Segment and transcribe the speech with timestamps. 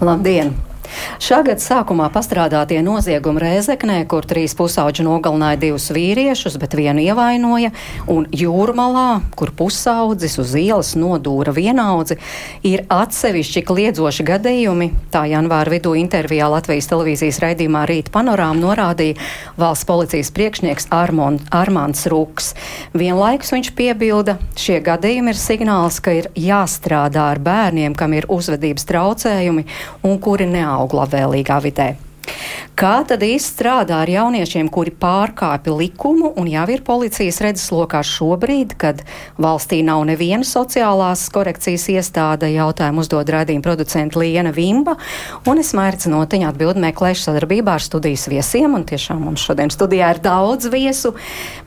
[0.00, 0.67] Labdien!
[1.18, 7.72] Šā gada sākumā pastrādātie noziegumi Rēzeknē, kur trīs pusauģi nogalināja divus vīriešus, bet vienu ievainoja,
[8.06, 12.20] un Jūrmalā, kur pusaudzis uz ielas nodūra vienaudzi,
[12.62, 14.88] ir atsevišķi kliedzoši gadījumi.
[15.10, 19.18] Tā janvāra vidū intervijā Latvijas televīzijas raidījumā Rīta panorāma norādīja
[19.58, 22.52] valsts policijas priekšnieks Armon, Armāns Rūks.
[22.94, 28.86] Vienlaikus viņš piebilda, šie gadījumi ir signāls, ka ir jāstrādā ar bērniem, kam ir uzvedības
[28.88, 29.66] traucējumi
[30.06, 31.94] un kuri neaug neaug labvēlīgā vidē.
[32.78, 38.76] Kā tad īsti strādā ar jauniešiem, kuri pārkāpja likumu un jau ir policijas redzeslokā šobrīd,
[38.78, 39.02] kad
[39.40, 42.52] valstī nav neviena sociālās korekcijas iestāde?
[42.54, 44.94] Jautājumu uzdod raidījuma producenta Liena Vimba,
[45.50, 50.14] un es mērķi notiņu atbildi meklēšu sadarbībā ar studijas viesiem, un tiešām mums šodien studijā
[50.14, 51.16] ir daudz viesu,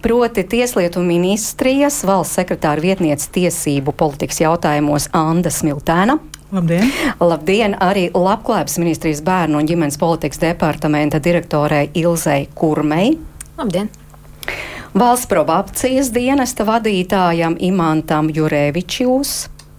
[0.06, 6.22] proti Tieslietu ministrijas valsts sekretāra vietniece tiesību politikas jautājumos Anda Smiltēna.
[6.52, 6.90] Labdien!
[7.24, 7.78] Labdien!
[7.80, 13.14] Arī Labklājības ministrijas bērnu un ģimenes politikas departamenta direktorei Ilzei Kurmei.
[13.56, 13.88] Labdien!
[14.92, 19.32] Valsts probācijas dienesta vadītājam Imantam Jurēvičjūs.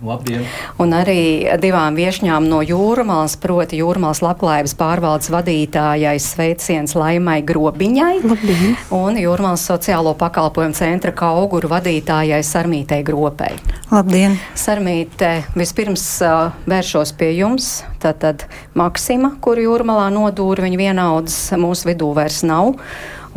[0.02, 0.42] Labdien.
[0.82, 8.74] Un arī divām viesņām no Jūrmālas, proti Jūrmālas labklājības pārvaldes vadītājai sveiciens Laimai Grobiņai Labdien.
[8.98, 13.54] un Jūrmālas sociālo pakalpojumu centra kauguru vadītājai Sarmītei Gropei.
[13.92, 14.36] Labdien!
[14.58, 17.72] Sarmīte, vispirms uh, vēršos pie jums.
[18.02, 22.74] Tātad Maksima, kuru Jūrmalā nodūra viņa vienaudas, mūsu vidū vairs nav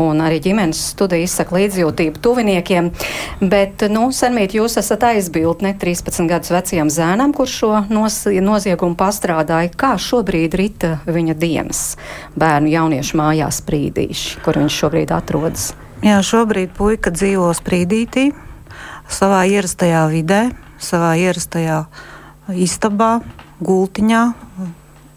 [0.02, 2.92] un arī ģimenes studija izsaka līdzjūtību tuviniekiem.
[3.42, 9.74] Bet, nu, Senmīt, jūs esat aizbildni 13 gadus vecajam zēnam, kurš šo noziegumu pastrādāja.
[9.76, 11.84] Kā šobrīd rita viņa dienas
[12.40, 15.74] bērnu jauniešu mājās sprīdīši, kur viņš šobrīd atrodas?
[16.06, 18.30] Jā, šobrīd puika dzīvo sprīdītī,
[19.10, 20.42] savā ierastajā vidē,
[20.82, 21.86] savā ierastajā
[22.62, 23.20] istabā,
[23.64, 24.24] gultiņā,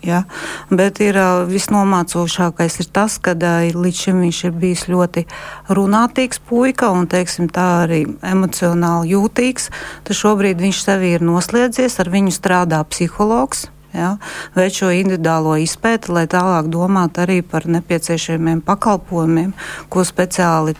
[0.08, 0.22] Ja?
[0.70, 1.18] Bet ir
[1.50, 5.26] visnomācošākais ir tas, ka līdz šim viņš ir bijis ļoti
[5.68, 9.70] runātīgs puika un teiksim, tā arī emocionāli jūtīgs.
[10.08, 13.68] Tad šobrīd viņš sevi ir noslēdzies, ar viņu strādā psihologs.
[13.96, 14.18] Ja,
[14.52, 19.56] veic šo individuālo izpēti, lai tālāk domātu arī par nepieciešamiem pakalpojumiem,
[19.88, 20.76] ko speciāli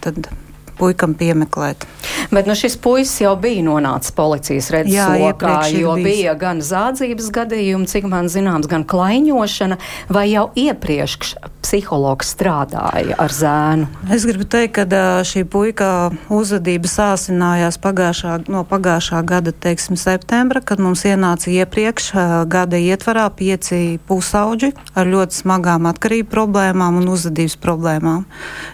[0.79, 1.87] puikam piemeklēt.
[2.31, 6.09] Bet nu, šis puisis jau bija nonācis policijas redzeslokā, jo bijis.
[6.09, 9.79] bija gan zādzības gadījumi, cik man zināms, gan klaiņošana,
[10.13, 13.89] vai jau iepriekš psihologs strādāja ar zēnu?
[14.15, 20.81] Es gribu teikt, ka šī puika uzvedība sāsinājās pagājušā, no pagājušā gada, teiksim, septembra, kad
[20.83, 22.11] mums ienāca iepriekš
[22.49, 28.25] gada ietvarā pieci pusauģi ar ļoti smagām atkarību problēmām un uzvedības problēmām.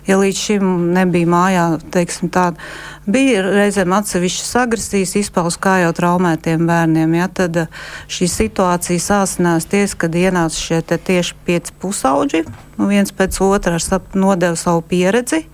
[0.08, 2.60] Ja līdz šim nebija mājā teiksim, tāda.
[3.06, 7.16] Bija reizēm atsevišķas agresijas izpausmes, kā jau traumētiem bērniem.
[7.18, 12.44] Ja, tad eh, šī situācija sāsinās ties, kad ienāca šie tieši pieci pusauģi,
[12.78, 13.78] nu viens pēc otra
[14.14, 15.44] nodeva savu pieredzi,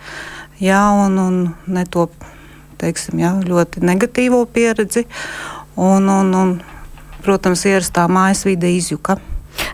[0.62, 2.08] ja, un, un ne to,
[2.80, 5.06] teiksim, ja, ļoti negatīvo pieredzi.
[5.80, 6.54] Un, un, un,
[7.24, 9.20] protams, ierastā mājas vide izjuka.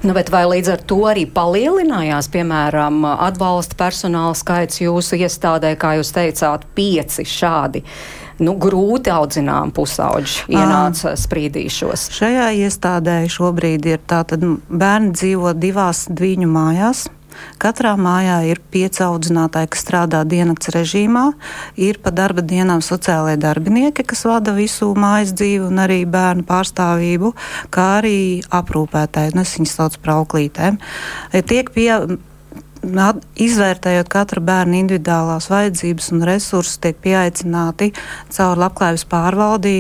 [0.05, 6.13] Nu, vai līdz ar to arī palielinājās, piemēram, atbalsta personāla skaits jūsu iestādē, kā jūs
[6.17, 7.85] teicāt, pieci šādi?
[8.37, 12.11] Nu, grūti audzinām pusauģi ienāca sprīdīšos.
[12.19, 17.07] Šajā iestādē šobrīd ir tātad bērni dzīvo divās dviņu mājās.
[17.63, 21.27] Katrā mājā ir pieci audzinātāji, kas strādā dienas režīmā.
[21.81, 27.35] Ir pa darba dienām sociālai darbinieki, kas vada visu mājas dzīvi un arī bērnu pārstāvību,
[27.75, 28.17] kā arī
[28.55, 29.37] aprūpētāji.
[29.37, 30.81] Nu, es viņus saucu par auklītēm.
[31.47, 31.91] Tiek pie,
[32.87, 37.89] Izvērtējot katra bērna individuālās vajadzības un resursus, tiek pieaicināti
[38.37, 39.73] caur labklājības pārvaldi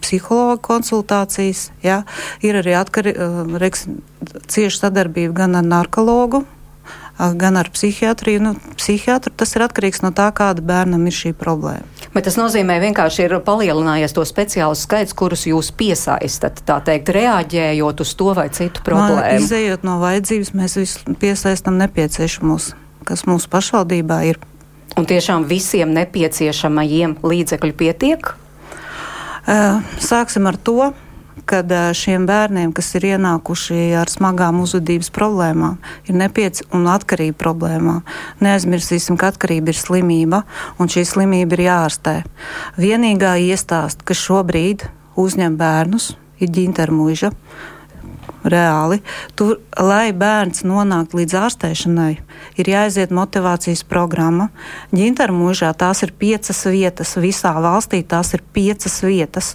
[0.00, 1.68] psihologa konsultācijas.
[1.84, 2.02] Ja?
[2.44, 3.14] Ir arī atkari,
[3.60, 3.86] reks,
[4.48, 6.44] cieša sadarbība gan ar narkologu,
[7.38, 8.42] gan ar psihiatriju.
[8.42, 11.86] Nu, psihiatru tas ir atkarīgs no tā, kāda bērnam ir šī problēma.
[12.14, 18.04] Bet tas nozīmē, vienkārši ir palielinājies to speciālu skaits, kurus jūs piesaistat, tā teikt, reaģējot
[18.04, 19.20] uz to vai citu problēmu.
[19.20, 22.72] No, izējot no vajadzības, mēs visu piesaistam nepieciešamos,
[23.08, 24.40] kas mūsu pašvaldībā ir.
[24.94, 28.34] Un tiešām visiem nepieciešamajiem līdzekļu pietiek?
[29.44, 30.92] Sāksim ar to,
[31.44, 35.76] kad šiem bērniem, kas ir ienākuši ar smagām uzvedības problēmām,
[36.08, 38.00] ir nepieciešama un atkarība problēmām.
[38.44, 40.44] Neaizmirsīsim, ka atkarība ir slimība,
[40.80, 42.16] un šī slimība ir jārastē.
[42.80, 44.86] Vienīgā iestāde, kas šobrīd
[45.20, 47.34] uzņem bērnus, ir ģintermuiža.
[48.44, 49.00] Reāli.
[49.38, 52.10] Tur, lai bērns nonāktu līdz ārstēšanai,
[52.60, 54.50] ir jāiziet motivācijas programma.
[54.94, 59.54] Ģintara mūžā tās ir piecas vietas, visā valstī tās ir piecas vietas.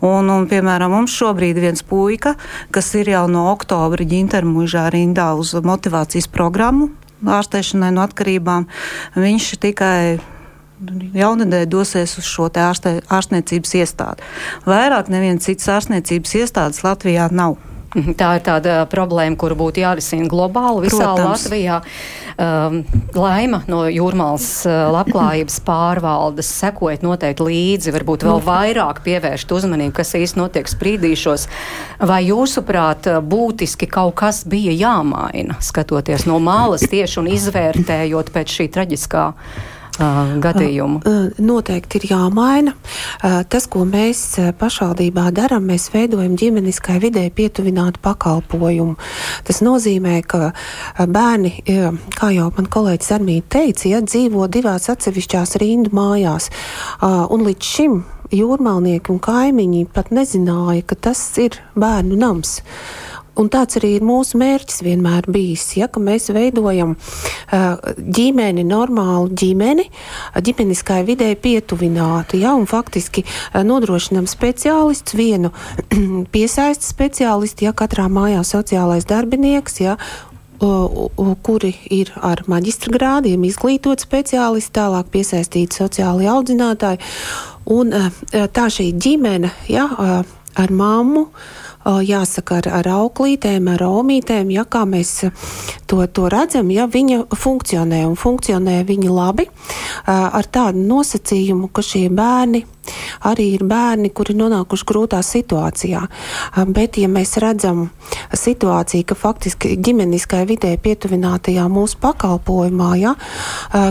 [0.00, 2.36] Un, un, piemēram, mums šobrīd viens puika,
[2.74, 6.90] kas ir jau no oktobra ģintara mūžā rindā uz motivācijas programmu
[7.20, 8.66] ārstēšanai no atkarībām,
[9.20, 10.20] viņš tikai
[11.14, 14.30] jaunadēļ dosies uz šo ārstē, ārstniecības iestādi.
[14.68, 17.58] Vairāk neviens cits ārstniecības iestādes Latvijā nav.
[17.90, 21.46] Mhm, tā ir tāda problēma, kuru būtu jārisina globāli visā Protams.
[21.46, 21.80] Latvijā.
[22.40, 22.76] Um,
[23.18, 30.14] laima no jūrmālas uh, labklājības pārvaldes sekojot noteikti līdzi, varbūt vēl vairāk pievērst uzmanību, kas
[30.16, 31.48] īsti notiek sprīdīšos.
[32.06, 38.70] Vai jūsuprāt, būtiski kaut kas bija jāmaina, skatoties no malas tieši un izvērtējot pēc šī
[38.72, 39.26] traģiskā
[39.98, 41.00] uh, gadījumu?
[41.42, 42.74] Noteikti ir jāmaina.
[43.20, 44.22] Tas, ko mēs
[44.60, 48.96] pašvaldībā darām, mēs veidojam ģimeniskai vidē pietuvinātu pakalpojumu.
[49.46, 50.52] Tas nozīmē, ka
[51.10, 51.52] bērni,
[52.16, 56.50] kā jau man kolēģis Armīte teica, ja, dzīvo divās atsevišķās rindu mājās.
[57.02, 58.00] Un līdz šim
[58.34, 62.60] jūrmalnieki un kaimiņi pat nezināja, ka tas ir bērnu nams.
[63.40, 69.30] Un tāds arī ir mūsu mērķis vienmēr bijis, ja, ka mēs veidojam uh, ģimeni, normālu
[69.32, 69.86] ģimeni,
[70.36, 75.52] ģimeniskai vidē pietuvinātu, ja, un faktiski uh, nodrošinam speciālistu, vienu
[76.34, 79.96] piesaisti speciālistu, ja katrā mājā sociālais darbinieks, ja,
[80.60, 87.00] kuri ir ar maģistra grādiem, izglītot speciālisti, tālāk piesaistīti sociāli audzinātāji.
[87.72, 87.94] Un
[88.28, 89.86] tā šī ģimene ja,
[90.60, 91.30] ar mammu,
[91.84, 95.30] jāsaka, ar, ar auklītēm, ar omītēm, ja kā mēs
[95.88, 99.48] to, to redzam, ja viņa funkcionē un funkcionē viņa labi,
[100.06, 102.64] ar tādu nosacījumu, ka šie bērni
[103.28, 106.02] arī ir bērni, kuri nonākuši grūtā situācijā.
[106.74, 107.88] Bet, ja mēs redzam
[108.36, 113.14] situāciju, ka faktiski ģimeniskai vidē pietuvinātajā mūsu pakalpojumā, ja,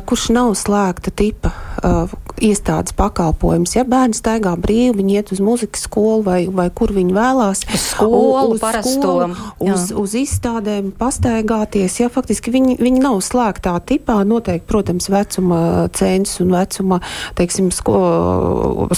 [0.09, 1.53] kurš nav slēgta tipa
[2.39, 7.15] iestādes pakalpojums, ja bērni staigā brīvi, viņi iet uz muzikas skolu vai, vai kur viņi
[7.15, 7.65] vēlās.
[7.79, 9.27] Uz skolu, uz, skolu,
[9.63, 15.61] uz, uz izstādēm pastaigāties, ja faktiski viņi, viņi nav slēgtā tipā, noteikti, protams, vecuma
[15.95, 16.99] census un vecuma,
[17.39, 17.95] teiksim, sko,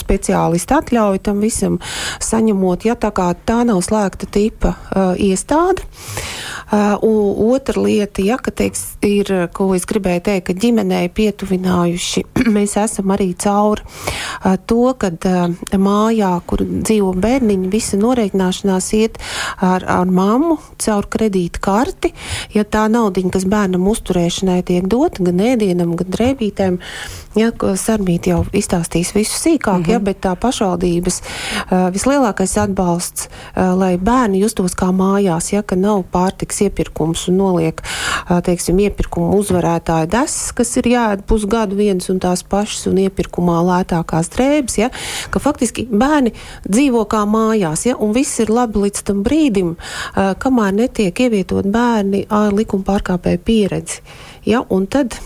[0.01, 1.77] speciālisti atļauj tam visam
[2.23, 3.13] saņemot, ja tā
[3.45, 5.85] tā nav slēgta tipa uh, iestāde.
[5.85, 12.23] Uh, otra lieta, ja, ka, teiks, ir, ko es gribēju teikt, ka ģimenei pietuvinājuši,
[12.56, 19.19] mēs esam arī cauri uh, to, ka uh, mājā, kur dzīvo bērniņi, visa norēķināšanās iet
[19.59, 22.13] ar, ar mammu caur kredīta karti.
[22.56, 26.79] Ja tā naudiņa, kas bērnam uzturēšanai tiek dota, gan ēdienam, gan drēbītēm,
[27.35, 27.51] ja,
[27.81, 29.91] Sarmīt jau izstāstīs visu sīkāk, mm -hmm.
[29.91, 30.06] ja, mhm.
[30.06, 36.03] bet tā pašvaldības uh, vislielākais atbalsts, uh, lai bērni justos kā mājās, ja, ka nav
[36.12, 37.81] pārtiks iepirkums un noliek,
[38.45, 44.31] teiksim, iepirkumu uzvarētāja desas, kas ir jāēd pusgadu viens un tās pašas un iepirkumā lētākās
[44.35, 44.91] drēbes, ja,
[45.33, 46.33] ka faktiski bērni
[46.67, 49.75] dzīvo kā mājās, ja, un viss ir labi līdz tam brīdim,
[50.15, 54.01] kamēr netiek ievietot bērni ar likuma pārkāpēju pieredzi.
[54.47, 55.17] Ja, un tad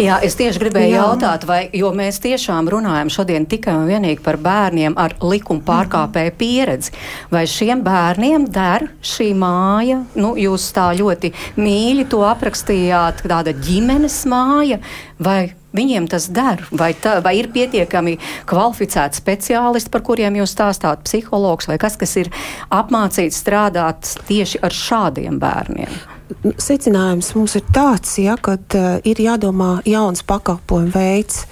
[0.00, 1.02] Jā, es tieši gribēju Jā.
[1.04, 6.30] jautāt, vai, jo mēs tiešām runājam šodien tikai un vienīgi par bērniem ar likuma pārkāpēju
[6.32, 6.38] -hmm.
[6.38, 6.92] pieredzi.
[7.30, 14.24] Vai šiem bērniem der šī māja, nu, jūs tā ļoti mīļi to aprakstījāt, tāda ģimenes
[14.26, 14.80] māja,
[15.18, 16.66] vai viņiem tas der?
[16.70, 22.16] Vai, tā, vai ir pietiekami kvalificēti speciālisti, par kuriem jūs stāstāt, psihologs vai kas, kas
[22.16, 22.30] ir
[22.70, 26.13] apmācīts strādāt tieši ar šādiem bērniem?
[26.60, 31.44] Secinājums mums ir tāds, ja, ka uh, ir jādomā jauns pakalpojumu veids.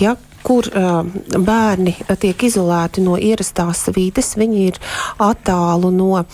[0.00, 1.02] Ja, kur uh,
[1.38, 4.80] bērni tiek izolēti no ierastās vides, viņi ir
[5.22, 6.26] attālu no uh,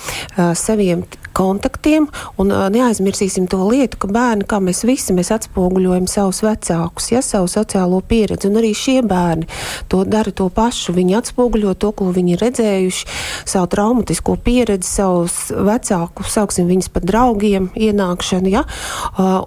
[0.56, 1.04] saviem
[1.38, 2.08] kontaktiem.
[2.40, 7.50] Un neaizmirsīsim to lietu, ka bērni, kā mēs visi, mēs atspoguļojam savus vecākus, ja savu
[7.50, 8.50] sociālo pieredzi.
[8.50, 9.48] Un arī šie bērni
[9.90, 10.94] to dara to pašu.
[10.96, 13.08] Viņi atspoguļo to, ko viņi ir redzējuši,
[13.48, 18.52] savu traumatisko pieredzi, savus vecākus, sauksim viņus par draugiem, ienākšanu.
[18.52, 18.64] Ja?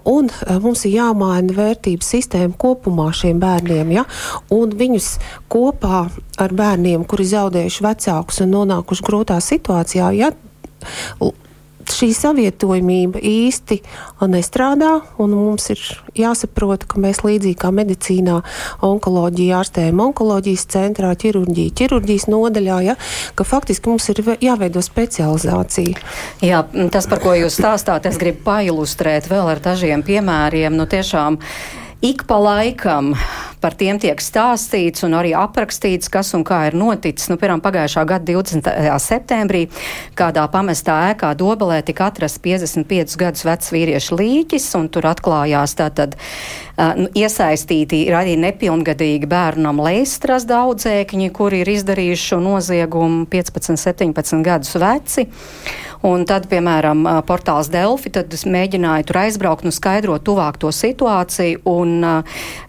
[0.08, 0.32] Un
[0.64, 3.96] mums ir jāmaina vērtības sistēma kopumā šiem bērniem.
[3.98, 4.08] Ja?
[4.54, 5.14] Un viņus
[5.52, 6.06] kopā
[6.42, 10.32] ar bērniem, kuri zaudējuši vecākus un nonākuši grūtā situācijā, ja,
[11.90, 13.80] šī savietojamība īsti
[14.30, 15.82] nestrādā, un mums ir
[16.18, 18.40] jāsaprot, ka mēs līdzīgi kā medicīnā,
[18.86, 22.98] onkoloģija ārstējam onkoloģijas centrā, ķirurģija, ķirurģijas nodaļā, ja,
[23.36, 26.02] ka faktiski mums ir jāveido specializācija.
[26.46, 30.76] Jā, tas, par ko jūs stāstāt, es gribu pailustrēt vēl ar dažiem piemēriem.
[30.78, 31.40] Nu, tiešām
[32.06, 33.16] ik pa laikam
[33.62, 37.30] par tiem tiek stāstīts un arī aprakstīts, kas un kā ir noticis.
[37.32, 38.72] Nu, piemēram, pagājušā gada 20.
[39.04, 39.68] septembrī
[40.18, 46.18] kādā pamestā ēkā Dobelē tika atrasts 55 gadus vecs vīriešu līķis, un tur atklājās tātad
[46.18, 54.46] uh, iesaistīti ir arī nepilngadīgi bērnam leistras daudzēkņi, kuri ir izdarījuši šo noziegumu 15, 17
[54.46, 55.30] gadus veci.
[56.08, 61.62] Un tad, piemēram, portāls Delfi, tad es mēģināju tur aizbraukt un skaidrot tuvāk to situāciju,
[61.70, 62.00] un,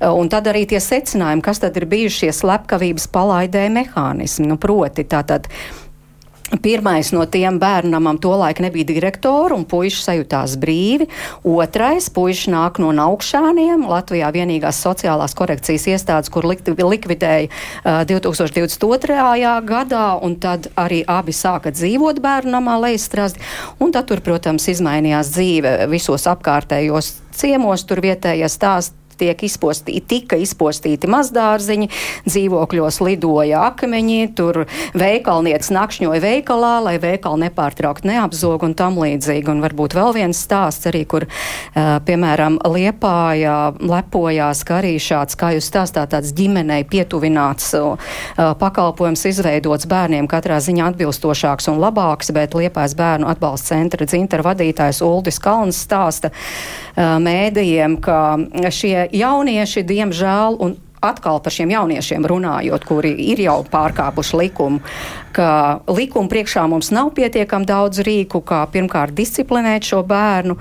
[0.05, 4.51] un tad arī tie secinājumi, kas tad ir bijušie slepkavības palaidē mehānismi.
[4.53, 5.49] Nu, proti, tātad,
[6.61, 11.09] Pirmais no tiem bērnam tolaik nebija direktora, un puisis sajūtās brīvi.
[11.49, 13.87] Otrais puisis nāk no augšāniem.
[13.89, 19.17] Latvijā vienīgās sociālās korekcijas iestādes, kur likvidēja uh, 2022.
[19.65, 23.41] gadā, un tad arī abi sāka dzīvot bērnu namā Leistrazdi.
[23.81, 30.39] Un tad tur, protams, izmainījās dzīve visos apkārtējos ciemos, tur vietējie stāsti tiek izpostīti, tika
[30.41, 31.89] izpostīti mazdārziņi,
[32.27, 34.65] dzīvokļos lidoja akmeņi, tur
[34.99, 39.51] veikalniecis nakšņoja veikalā, lai veikali nepārtraukt neapzog un tam līdzīgi.
[39.53, 41.29] Un varbūt vēl viens stāsts arī, kur,
[41.75, 47.73] piemēram, Liepājā lepojās, ka arī šāds, kā jūs stāstāt, tāds ģimenei pietuvināts
[48.37, 55.03] pakalpojums izveidots bērniem katrā ziņā atbilstošāks un labāks, bet Liepājas bērnu atbalsta centra dzintra vadītājs
[55.05, 56.33] Uldis Kalns stāsta
[56.97, 58.19] mēdījiem, ka
[58.73, 64.83] šie jaunieši, diemžēl, un atkal par šiem jauniešiem runājot, kuri ir jau pārkāpuši likumu,
[65.35, 70.59] ka likuma priekšā mums nav pietiekami daudz rīku, kā pirmkārt disciplinēt šo bērnu,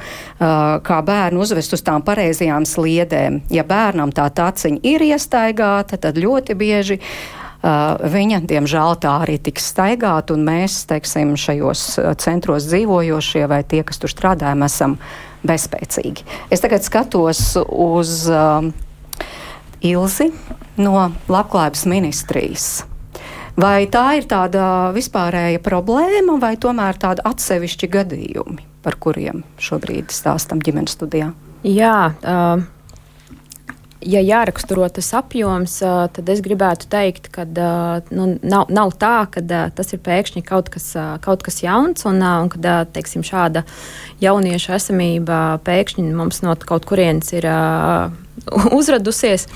[0.88, 3.44] kā bērnu uzvest uz tām pareizajām sliedēm.
[3.54, 7.00] Ja bērnam tā taciņa ir iestaigāta, tad ļoti bieži.
[7.02, 13.84] Uh, viņa, diemžēl, tā arī tiks staigāta, un mēs, teiksim, šajos centros dzīvojošie vai tie,
[13.86, 14.98] kas tur strādājam, esam
[15.48, 16.26] bezspēcīgi.
[16.54, 18.70] Es tagad skatos uz uh,
[19.82, 20.30] Ilzi
[20.82, 22.68] no Labklājības ministrijas.
[23.60, 30.62] Vai tā ir tāda vispārēja problēma, vai tomēr tāda atsevišķi gadījumi, par kuriem šobrīd stāstam
[30.64, 31.32] ģimenes studijā?
[31.68, 32.64] Jā, uh,
[34.02, 39.44] ja jāraksturo tas apjoms, tad es gribētu teikt, ka nu, nav, nav tā, ka
[39.76, 40.92] tas ir pēkšņi kaut kas,
[41.26, 43.66] kaut kas jauns un, un ka teiksim, šāda
[44.24, 47.48] jauniešu esamība pēkšņi mums no kaut kurienes ir
[48.80, 49.48] uzradusies.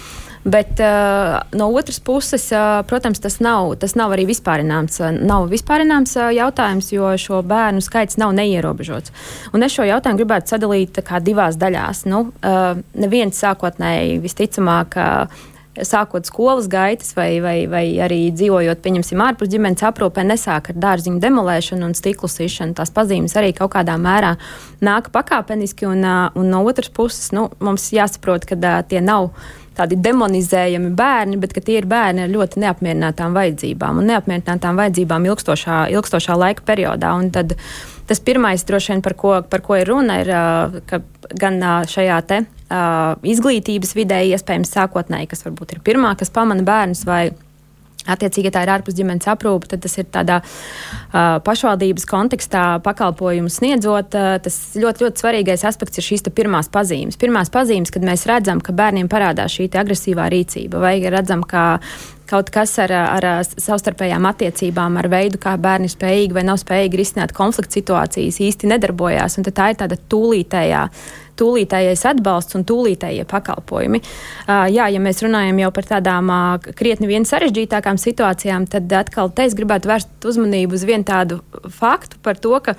[0.45, 5.47] Bet uh, no otras puses, uh, protams, tas nav, tas nav arī vispārināms, uh, nav
[5.49, 9.09] vispārināms uh, jautājums, jo šo bērnu skaits nav neierobežots.
[9.57, 12.05] Un es šo jautājumu gribētu sadalīt divās daļās.
[12.05, 15.01] Nu, uh, neviens sākotnēji visticamāk.
[15.01, 15.51] Uh,
[15.83, 21.19] sākot skolas gaitas, vai, vai, vai arī dzīvojot, pieņemsim, ārpus ģimenes aprūpē, nesāk ar dārziņu
[21.23, 22.77] demolēšanu un stiklu sišanu.
[22.77, 24.35] Tās pazīmes arī kaut kādā mērā
[24.85, 29.33] nāk pakāpeniski, un, un no otras puses nu, mums jāsaprot, ka tie nav
[29.77, 35.86] tādi demonizējami bērni, bet tie ir bērni ar ļoti neapmierinātām vajadzībām un neapmierinātām vajadzībām ilgstošā,
[35.96, 37.13] ilgstošā laika periodā.
[37.20, 37.55] Un tad
[38.10, 40.34] tas pirmais, droši vien, par ko, par ko ir runa, ir,
[40.89, 41.01] ka
[41.41, 42.44] gan šajā te
[43.36, 47.29] izglītības vidē, iespējams, sākotnēji, kas varbūt ir pirmā, kas pamana bērnus vai
[48.05, 53.50] Attiecīgi, ja tā ir ārpus ģimenes aprūpe, tad tas ir tādā uh, pašvaldības kontekstā pakalpojumu
[53.51, 54.13] sniedzot.
[54.13, 57.19] Uh, tas ļoti, ļoti svarīgais aspekts ir šīs pirmās pazīmes.
[57.21, 61.65] Pirmās pazīmes, kad mēs redzam, ka bērniem parādās šī agresīvā rīcība, vai redzam, ka
[62.29, 67.35] kaut kas ar, ar savstarpējām attiecībām, ar veidu, kā bērni spējīgi vai nav spējīgi risināt
[67.38, 69.38] konflikta situācijas, īsti nedarbojās.
[69.45, 70.85] Tā ir tāda tūlītējā
[71.39, 74.01] tūlītējais atbalsts un tūlītējie pakalpojumi.
[74.47, 76.31] Jā, ja mēs runājam jau par tādām
[76.77, 81.41] krietni vien sarežģītākām situācijām, tad atkal te es gribētu vērst uzmanību uz vienu tādu
[81.79, 82.77] faktu par to, ka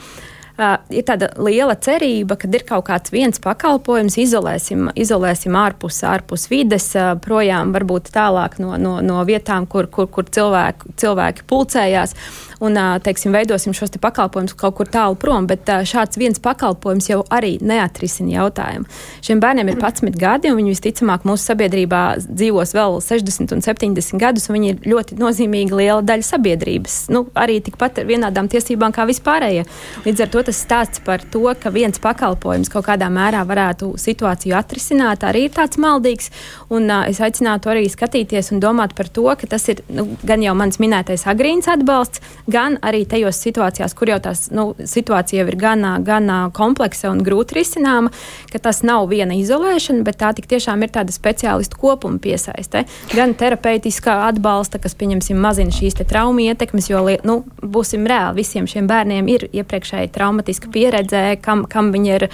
[0.57, 6.47] Uh, ir tāda liela cerība, ka ir kaut kāds viens pakalpojums, izolēsim, izolēsim ārpus, ārpus
[6.49, 12.17] vides, uh, projām varbūt tālāk no, no, no vietām, kur, kur, kur cilvēki, cilvēki pulcējās
[12.61, 15.49] un teiksim, veidosim šos te pakalpojumus kaut kur tālu prom.
[15.51, 18.89] Bet šāds viens pakalpojums jau arī neatrisina jautājumu.
[19.25, 24.21] Šiem bērniem ir 11 gadi, un viņi visticamāk mūsu sabiedrībā dzīvos vēl 60 un 70
[24.23, 26.99] gadus, un viņi ir ļoti nozīmīga liela daļa sabiedrības.
[27.13, 29.67] Nu, arī tikpat ar vienādām tiesībām kā vispārējie.
[30.07, 34.57] Līdz ar to tas stāsts par to, ka viens pakalpojums kaut kādā mērā varētu situāciju
[34.59, 36.31] atrisināt, arī ir tāds maldīgs.
[36.73, 40.43] Un, uh, es aicinātu arī skatīties un domāt par to, ka tas ir nu, gan
[40.43, 45.49] jau mans minētais agrīns atbalsts, gan arī tajos situācijās, kur jau tās nu, situācija jau
[45.51, 48.13] ir gan, gan kompleksa un grūti risināma,
[48.53, 52.85] ka tas nav viena izolēšana, bet tā tiešām ir tāda speciālistu kopuma piesaiste.
[53.15, 58.89] Gan terapeitiskā atbalsta, kas, pieņemsim, mazina šīs traumu ietekmes, jo, nu, būsim reāli, visiem šiem
[58.91, 62.29] bērniem ir iepriekšēji traumatiska pieredze, kam, kam viņa ir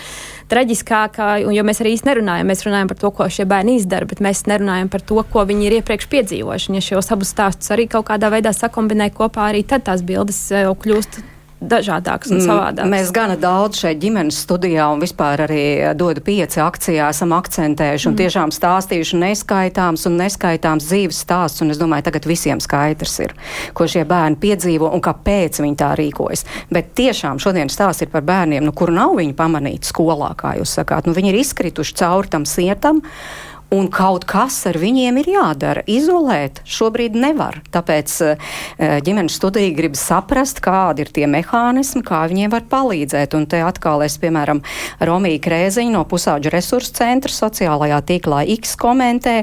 [0.53, 2.51] traģiskākā, jo mēs arī īsti nerunājam.
[2.51, 5.69] Mēs runājam par to, ko šie bērni izdara, bet mēs nerunājam par to, ko viņi
[5.69, 6.77] ir iepriekš piedzīvojuši.
[6.77, 10.75] Ja šos abus stāstus arī kaut kādā veidā sakombinē kopā, arī tad tās bildes jau
[10.85, 11.23] kļūst
[11.63, 12.91] dažādāks un mm, savādāks.
[12.91, 15.65] Mēs gana daudz šeit ģimenes studijā un vispār arī
[15.99, 18.21] dodu pieci akcijā esam akcentējuši un mm.
[18.21, 23.37] tiešām stāstījuši neskaitāms un neskaitāms dzīves stāsts, un es domāju, tagad visiem skaidrs ir,
[23.79, 26.47] ko šie bērni piedzīvo un kāpēc viņi tā rīkojas.
[26.73, 30.75] Bet tiešām šodien stāsts ir par bērniem, nu, kur nav viņi pamanīti skolā, kā jūs
[30.81, 31.07] sakāt.
[31.07, 33.03] Nu, viņi ir izkrituši cauri tam sietam
[33.73, 35.83] un kaut kas ar viņiem ir jādara.
[35.89, 37.61] Izolēt šobrīd nevar.
[37.73, 38.51] Tāpēc eh,
[39.05, 43.37] ģimenes studija grib saprast, kādi ir tie mehānismi, kā viņiem var palīdzēt.
[43.39, 44.63] Un te atkal es, piemēram,
[45.01, 49.43] Romija Krēziņa no Pusauģa resursu centra sociālajā tīklā X komentē,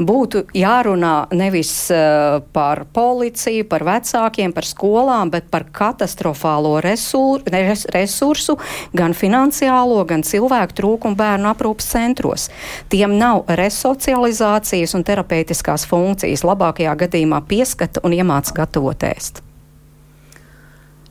[0.00, 7.86] būtu jārunā nevis uh, par policiju, par vecākiem, par skolām, bet par katastrofālo resur, res,
[7.94, 8.56] resursu,
[8.96, 12.48] gan finansiālo, gan cilvēku trūkumu bērnu aprūpas centros.
[12.92, 16.44] Tiem nav resocializācijas un terapeitiskās funkcijas.
[16.46, 19.42] Labākajā gadījumā pieskata un iemāca gatavot ēst.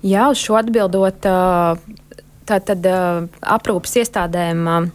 [0.06, 1.26] Jā, uz šo atbildot,
[2.50, 2.88] tātad
[3.58, 4.92] aprūpas iestādēm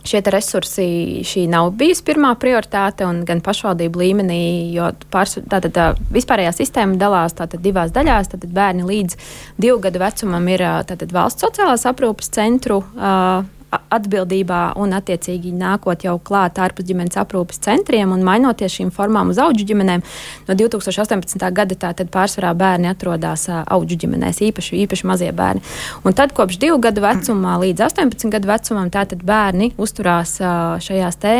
[0.00, 4.40] Šie resursi šī nav bijusi pirmā prioritāte, un gan pašvaldību līmenī,
[4.72, 8.32] jo pārs, tātad, tā, vispārējā sistēma dalās tātad, divās daļās.
[8.32, 9.18] Tātad bērni līdz
[9.60, 12.80] divu gadu vecumam ir tātad, valsts sociālās aprūpes centru.
[12.96, 19.30] Uh, atbildībā un, attiecīgi, nākot jau klāt ārpus ģimenes aprūpes centriem un mainoties šīm formām
[19.30, 20.02] uz auģu ģimenēm.
[20.48, 21.44] No 2018.
[21.54, 25.62] gada tātad pārsvarā bērni atrodas auģu ģimenēs, īpaši, īpaši mazie bērni.
[26.04, 30.36] Un tad kopš divu gadu vecumā līdz 18 gadu vecumam tātad bērni uzturās
[30.82, 31.34] šajās te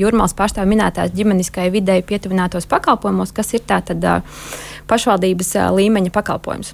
[0.00, 4.04] jūrmālas pārstāvju minētās ģimeniskai videi pietuvinātos pakalpojumos, kas ir tātad
[4.90, 6.72] pašvaldības līmeņa pakalpojums.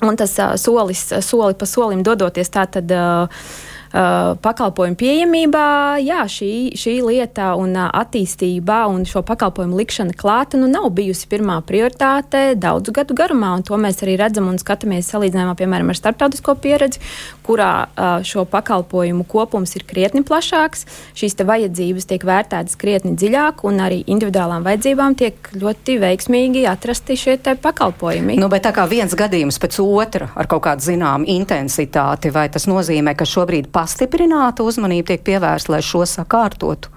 [0.00, 2.88] Un tas solis, soli pa solim dodoties tātad.
[2.88, 5.66] Uh, uh, pakalpojumu pieejamībā,
[6.04, 11.28] jā, šī, šī lieta un uh, attīstība un šo pakalpojumu likšana klāta nu, nav bijusi
[11.30, 16.56] pirmā prioritāte daudzu gadu garumā, to mēs arī redzam un skatāmies salīdzinājumā, piemēram, ar starptautisko
[16.62, 17.02] pieredzi,
[17.46, 20.86] kurā uh, šo pakalpojumu kopums ir krietni plašāks,
[21.18, 27.38] šīs vajadzības tiek vērtētas krietni dziļāk, un arī individuālām vajadzībām tiek ļoti veiksmīgi atrasti šie
[27.40, 28.36] pakalpojumi.
[28.40, 32.68] Nu, bet tā kā viens gadījums pēc otra ar kaut kādu zināmu intensitāti, vai tas
[32.70, 36.92] nozīmē, ka šobrīd pastiprināta uzmanība tiek pievērsta, lai šo sakārtotu?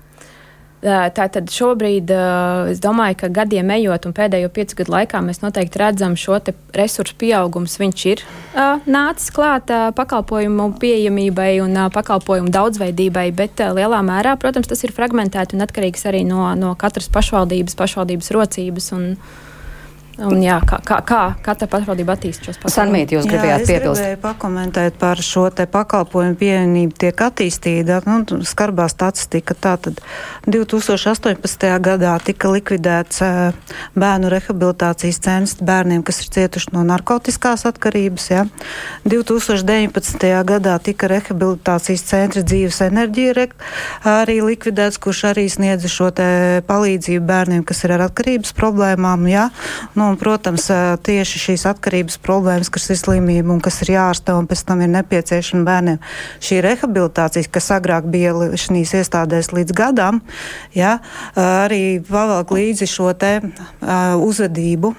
[0.84, 2.10] Tātad šobrīd
[2.74, 6.42] es domāju, ka gadiem ejot un pēdējo piecu gadu laikā mēs noteikti redzam šo
[6.76, 7.78] resursu pieaugums.
[7.80, 8.24] Viņš ir
[8.84, 15.64] nācis klāt pakalpojumu pieejamībai un pakalpojumu daudzveidībai, bet lielā mērā, protams, tas ir fragmentēti un
[15.64, 18.92] atkarīgs arī no, no katras pašvaldības, pašvaldības rocības.
[19.00, 19.10] Un,
[20.22, 22.76] Un, jā, kā, kā, kā katra pašvaldība attīst šos pakalpojumus?
[22.76, 23.98] Sanmīt, jūs gribējāt piebilst.
[23.98, 27.98] Es gribēju pakomentēt par šo te pakalpojumu pieejamību tiek attīstīta.
[28.06, 29.98] Nu, skarbā statistika tātad
[30.46, 31.66] 2018.
[31.88, 33.24] gadā tika likvidēts
[33.98, 38.30] bērnu rehabilitācijas centrs bērniem, kas ir cietuši no narkotiskās atkarības.
[38.30, 38.46] Ja.
[39.10, 40.30] 2019.
[40.54, 43.48] gadā tika rehabilitācijas centra dzīves enerģija
[44.06, 49.26] arī likvidēts, kurš arī sniedza šo te palīdzību bērniem, kas ir ar atkarības problēmām.
[49.32, 49.50] Ja.
[49.98, 50.66] Nu, Nu, un, protams,
[51.08, 54.90] tieši šīs atkarības problēmas, kas ir slimība un kas ir jārastē un pēc tam ir
[54.92, 56.02] nepieciešama bērniem,
[56.44, 60.20] šī rehabilitācija, kas agrāk bija šīs iestādēs līdz gadam,
[60.76, 60.98] ja,
[61.40, 63.32] arī pavelk līdzi šo te
[64.28, 64.92] uzvedību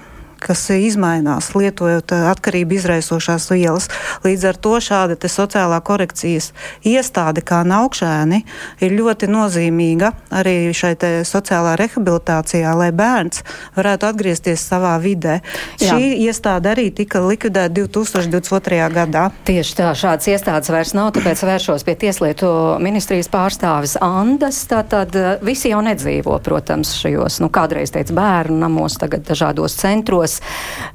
[0.45, 3.89] kas izmainās, lietojot eh, atkarību izraisošās vielas.
[4.25, 6.51] Līdz ar to šāda sociālā korekcijas
[6.85, 8.43] iestāde kā naukšēni
[8.85, 10.93] ir ļoti nozīmīga arī šai
[11.25, 13.41] sociālā rehabilitācijā, lai bērns
[13.75, 15.39] varētu atgriezties savā vidē.
[15.81, 15.95] Jā.
[15.95, 18.79] Šī iestāde arī tika likvidēta 2022.
[18.93, 19.27] gadā.
[19.47, 22.49] Tieši tā, šādas iestādes vairs nav, tāpēc vēršos pie Tieslietu
[22.83, 24.61] ministrijas pārstāvis Andas.
[24.69, 30.34] Tātad eh, visi jau nedzīvo, protams, šajos, nu, kādreiz teica bērnu namos, tagad dažādos centros
[30.35, 30.41] izolētas.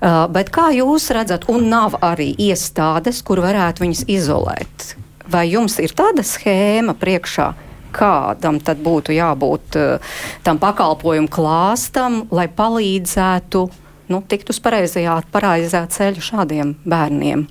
[0.01, 4.97] Uh, bet kā jūs redzat, un nav arī iestādes, kur varētu viņus izolēt?
[5.31, 7.55] Vai jums ir tāda schēma priekšā?
[7.93, 9.99] Kādam tad būtu jābūt uh,
[10.43, 13.71] tam pakalpojumu klāstam, lai palīdzētu
[14.11, 17.49] nu, tikt uz pareizajā, pareizajā ceļa šādiem bērniem?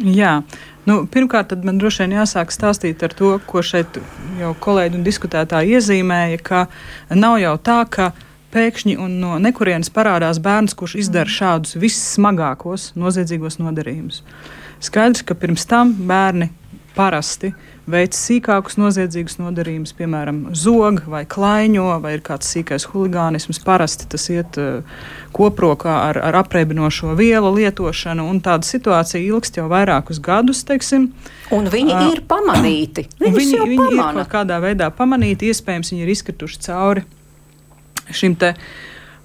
[0.00, 0.42] Jā,
[0.88, 3.98] Nu, pirmkārt, man droši vien jāsāk stāstīt ar to, ko šeit
[4.40, 6.62] jau kolēģi un diskutētāji iezīmēja, ka
[7.12, 8.06] nav jau tā, ka
[8.54, 14.22] pēkšņi un no nekurienes parādās bērns, kurš izdara šādus vissmagākos noziedzīgos nodarījumus.
[14.80, 16.50] Skaidrs, ka pirms tam bērni
[16.96, 17.52] parasti
[17.90, 23.60] veic sīkākus noziedzīgus nodarījumus, piemēram, zog vai klaiņo, vai ir kāds sīkais huligānisms.
[23.66, 25.04] Parasti tas iet uh,
[25.36, 30.62] koprokā ar, ar apreibinošo vielu lietošanu, un tāda situācija ilgst jau vairākus gadus.
[30.68, 31.10] Teiksim.
[31.56, 33.08] Un viņi uh, ir pamanīti.
[33.20, 37.08] Viņi, viņi ir kaut kādā veidā pamanīti, iespējams, viņi ir izkrituši cauri
[38.16, 38.64] šim te uh,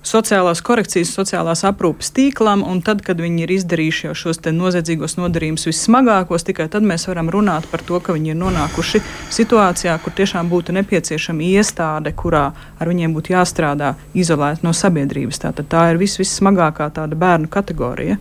[0.05, 5.67] sociālās korekcijas, sociālās aprūpes tīklam, un tad, kad viņi ir izdarījuši jau šos noziedzīgos nodarījumus
[5.69, 9.01] vissmagākos, tikai tad mēs varam runāt par to, ka viņi ir nonākuši
[9.33, 12.45] situācijā, kur tiešām būtu nepieciešama iestāde, kurā
[12.79, 15.41] ar viņiem būtu jāstrādā izolēti no sabiedrības.
[15.47, 18.19] Tātad tā ir vis, vissmagākā tāda bērnu kategorija.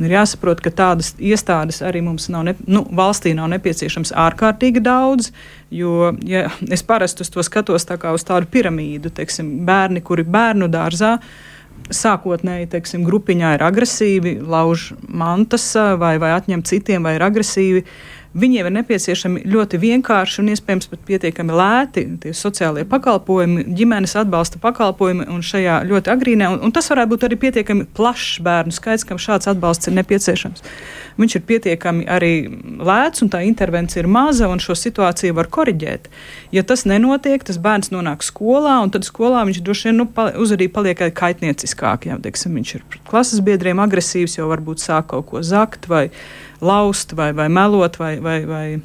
[0.00, 4.80] Un ir jāsaprot, ka tādas iestādes arī mums nav, ne, nu, valstī nav nepieciešams ārkārtīgi
[4.80, 5.28] daudz,
[5.68, 10.24] jo ja es parasti uz to skatos tā kā uz tādu piramīdu, teiksim, bērni, kuri
[10.24, 11.18] bērnu dārzā
[11.92, 15.68] sākotnēji teiksim, grupiņā ir agresīvi, lauž mantas
[16.00, 17.84] vai, vai atņem citiem, vai ir agresīvi.
[18.30, 24.60] Viņiem ir nepieciešami ļoti vienkārši un iespējams pat pietiekami lēti tie sociālie pakalpojumi, ģimenes atbalsta
[24.62, 29.02] pakalpojumi un šajā ļoti agrīnē, un, un tas varētu būt arī pietiekami plašs bērnu skaits,
[29.08, 30.62] kam šāds atbalsts ir nepieciešams.
[31.18, 32.30] Viņš ir pietiekami arī
[32.78, 36.06] lēts un tā intervencija ir maza un šo situāciju var koriģēt.
[36.54, 40.06] Ja tas nenotiek, tas bērns nonāk skolā un tad skolā viņš droši vien nu,
[40.38, 42.06] uzvedība paliek kaitnieciskāk.
[42.06, 46.06] Jā, teiksim, viņš ir pret klases biedriem agresīvs, jau varbūt sāk kaut ko zakt vai
[46.60, 48.82] laust vai, vai melot vai, vai, vai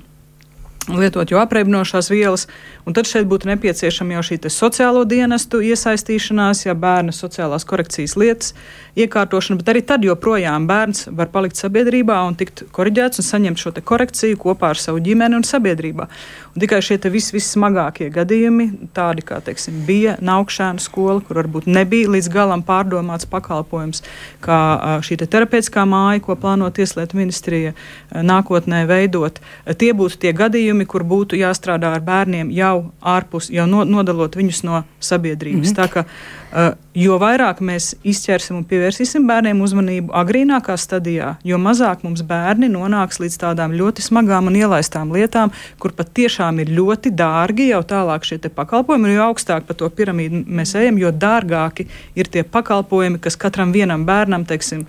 [0.90, 2.48] lietot jau apreibinošās vielas.
[2.86, 8.54] Un tad šeit būtu nepieciešama jau šī sociālo dienestu iesaistīšanās, ja bērna sociālās korekcijas lietas
[8.96, 13.74] iekārtošana, bet arī tad joprojām bērns var palikt sabiedrībā un tikt koriģēts un saņemt šo
[13.84, 16.08] korekciju kopā ar savu ģimeni un sabiedrībā.
[16.56, 22.14] Un tikai šie vis, vissmagākie gadījumi, tādi kā teiksim, bija naukšēna skola, kur varbūt nebija
[22.14, 24.04] līdz galam pārdomāts pakalpojums,
[24.46, 24.60] kā
[25.04, 27.74] šī te terapeitiskā māja, ko plāno Tieslietu ministrija
[28.16, 29.42] nākotnē veidot,
[29.76, 34.64] tie būtu tie gadījumi, kur būtu jāstrādā ar bērniem jau ārpus, jau no, nodalot viņus
[34.68, 35.72] no sabiedrības.
[35.72, 35.78] Mm -hmm.
[35.80, 42.04] Tā, ka, uh, jo vairāk mēs izķersim un pievērsīsim bērniem uzmanību agrīnākā stadijā, jo mazāk
[42.04, 47.16] mums bērni nonāks līdz tādām ļoti smagām un ielaistām lietām, kur pat tiešām ir ļoti
[47.16, 52.28] dārgi jau tālāk šie pakalpojumi, jo augstāk pa to piramīdu mēs ejam, jo dārgāki ir
[52.28, 54.86] tie pakalpojumi, kas katram vienam bērnam, teiksim,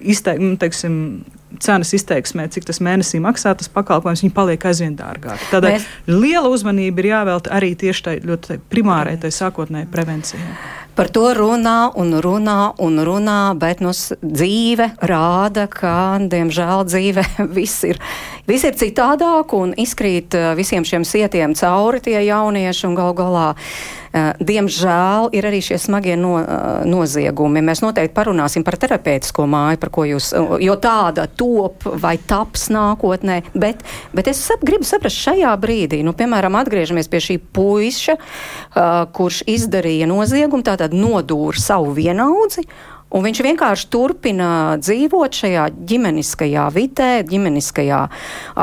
[0.00, 1.24] izteik, nu, teiksim,
[1.62, 5.40] cenas izteiksmē, cik tas mēnesī maksā, tas pakalpojums paliek aizvien dārgāk.
[5.52, 5.86] Tādēļ Mēs...
[6.10, 10.50] liela uzmanība ir jāvelta arī tieši tai ļoti primārai, tai sākotnējai prevencijai.
[10.96, 17.24] Par to runā un runā un runā, bet nu, dzīve rāda, ka, diemžēl, dzīve
[17.58, 18.00] viss ir,
[18.48, 23.50] viss ir citādāk un izkrīt eh, visiem šiem sietiem cauri tie jaunieši un gal galā.
[24.16, 27.60] Eh, diemžēl ir arī šie smagie no, eh, noziegumi.
[27.60, 30.30] Mēs noteikti parunāsim par terapeitisko māju, par ko jūs,
[30.62, 33.82] jo tāda top vai taps nākotnē, bet,
[34.16, 38.16] bet es sap, gribu saprast šajā brīdī, nu, piemēram, atgriežamies pie šī puiša,
[39.12, 42.64] kurš izdarīja noziegumu, tātad nodūra savu vienaudzi.
[43.12, 44.48] Un viņš vienkārši turpina
[44.80, 48.00] dzīvot šajā ģimeniskajā vidē, ģimeniskajā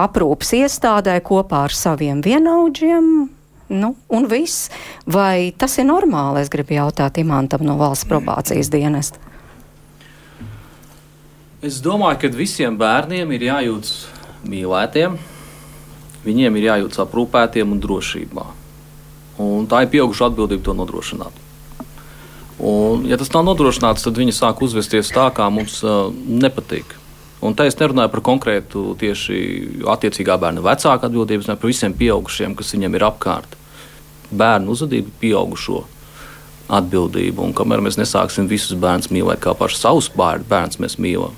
[0.01, 3.42] aprūpas iestādē kopā ar saviem vienaudžiem.
[3.73, 4.69] Nu, un viss.
[5.09, 6.43] Vai tas ir normāli?
[6.43, 9.21] Es gribu jautāt Imantam no valsts probācijas dienesta.
[11.63, 13.93] Es domāju, ka visiem bērniem ir jājūtas
[14.51, 15.15] mīlētiem,
[16.25, 18.43] viņiem ir jājūtas aprūpētiem un drošībā.
[19.41, 21.39] Un tā ir pieauguša atbildība to nodrošināt.
[22.59, 26.93] Un, ja tas nav nodrošināts, tad viņi sāk uzvesties tā, kā mums uh, nepatīk.
[27.43, 29.39] Un tā es nerunāju par konkrētu tieši
[29.89, 33.57] attiecīgā bērna vecāku atbildību, bet par visiem pieaugušiem, kas viņam ir apkārt.
[34.31, 35.83] Bērnu uzvedību, pieaugušo
[36.73, 37.43] atbildību.
[37.43, 41.35] Un kamēr mēs nesāksim visus bērnus mīlēt kā pašus savus bērnus, mēs mīlam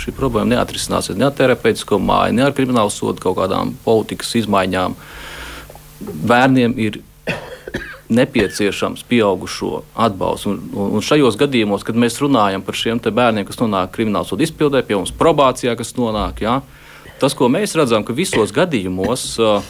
[0.00, 4.96] šī problēma neatrisināsies ne ar terapeitisko māju, ne ar kriminālu sodu kaut kādām politikas izmaiņām.
[6.00, 7.00] Bērniem ir
[8.10, 10.48] nepieciešams pieaugušo atbalsts.
[10.50, 14.46] Un, un, un šajos gadījumos, kad mēs runājam par šiem bērniem, kas nonāk krimināla soda
[14.46, 16.58] izpildē, pie mums probācijā, kas nonāk, jā,
[17.22, 19.60] tas, ko mēs redzam, ka visos gadījumos uh,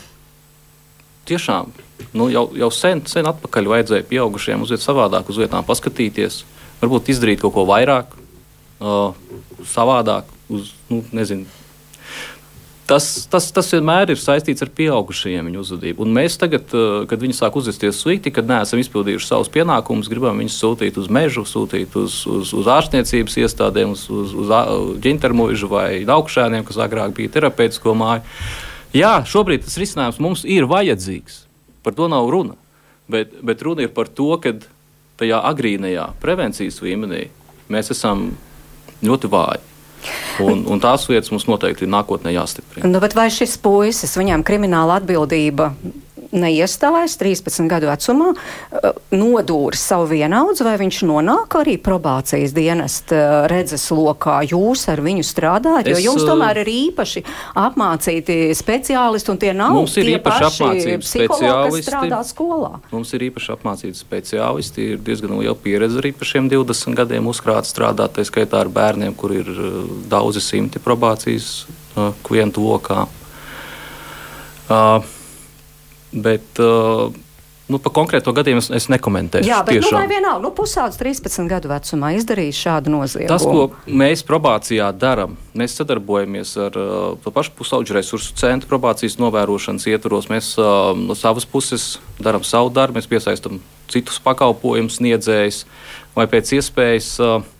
[1.28, 1.74] tiešām
[2.12, 6.42] nu, jau, jau sen, sen atpakaļ vajadzēja pieaugušiem uziet savādāk uz vietām, paskatīties,
[6.82, 8.12] varbūt izdarīt kaut ko vairāk,
[8.80, 9.16] uh,
[9.68, 10.28] savādāk.
[10.50, 11.46] Uz, nu, nezinu,
[12.90, 16.02] tas, tas, tas vienmēr ir saistīts ar pieaugušajiem viņu uzvedību.
[16.02, 20.40] Un mēs tagad, uh, kad viņi sāk uzvesties slikti, kad neesam izpildījuši savus pienākumus, gribam
[20.42, 26.02] viņus sūtīt uz mežu, sūtīt uz, uz, uz ārstniecības iestādēm, uz, uz, uz ģintermužu vai
[26.02, 28.26] augšēniem, kas agrāk bija terapeitisko māju.
[28.96, 31.44] Jā, šobrīd tas risinājums mums ir vajadzīgs.
[31.82, 32.56] Par to nav runa.
[33.10, 34.54] Bet, bet runa ir par to, ka
[35.20, 37.26] tajā agrīnajā prevencijas līmenī
[37.72, 38.30] mēs esam
[39.04, 39.66] ļoti vāji.
[40.40, 42.88] Un, un tās lietas mums noteikti ir nākotnē jāstiprina.
[42.88, 45.74] Nu, vai šis puisis, viņam krimināla atbildība
[46.32, 53.48] neiestājas 13 gadu vecumā, eh, nodūris savu vienaudzi, vai viņš nonāk arī probācijas dienesta eh,
[53.50, 54.40] redzes lokā.
[54.50, 57.24] Jūs ar viņu strādājat, jo es, jums tomēr ir īpaši
[57.58, 61.84] apmācīti speciālisti, un tie nav mums ir tie īpaši apmācīti speciālisti.
[61.90, 62.72] strādā skolā.
[62.94, 67.68] Mums ir īpaši apmācīti speciālisti, ir diezgan liela pieredze arī par šiem 20 gadiem uzkrāt
[67.68, 69.50] strādāt, tā skaitā ar bērniem, kur ir
[70.10, 71.66] daudzi simti probācijas
[72.22, 73.06] klientu lokā.
[74.70, 75.02] Uh,
[76.10, 77.12] Bet uh,
[77.70, 79.46] nu, par konkrēto gadījumu es, es nekomentēšu.
[79.48, 80.02] Jā, bet nu, tiešām.
[80.02, 83.30] nu, vienalga, nu, pusaudzis 13 gadu vecumā izdarījis šādu noziegumu.
[83.30, 89.20] Tas, ko mēs probācijā darām, mēs sadarbojamies ar uh, to pašu pusaudžu resursu centru probācijas
[89.22, 90.28] novērošanas ietvaros.
[90.32, 95.64] Mēs uh, no savas puses darām savu darbu, mēs piesaistām citus pakalpojumus sniedzējus
[96.18, 97.14] vai pēc iespējas.
[97.22, 97.56] Uh,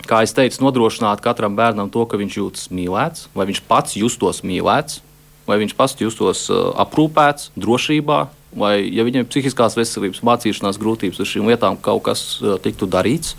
[0.00, 4.40] Kā jau teicu, nodrošināt katram bērnam to, ka viņš jūtas mīlēts, vai viņš pats justos
[4.48, 5.02] mīlēts,
[5.50, 8.20] vai viņš pats justos uh, aprūpēts, drošībā,
[8.60, 12.88] vai ja viņam ir psihiskās veselības, mācīšanās grūtības, ar šīm lietām kaut kas uh, tiktu
[12.90, 13.36] darīts.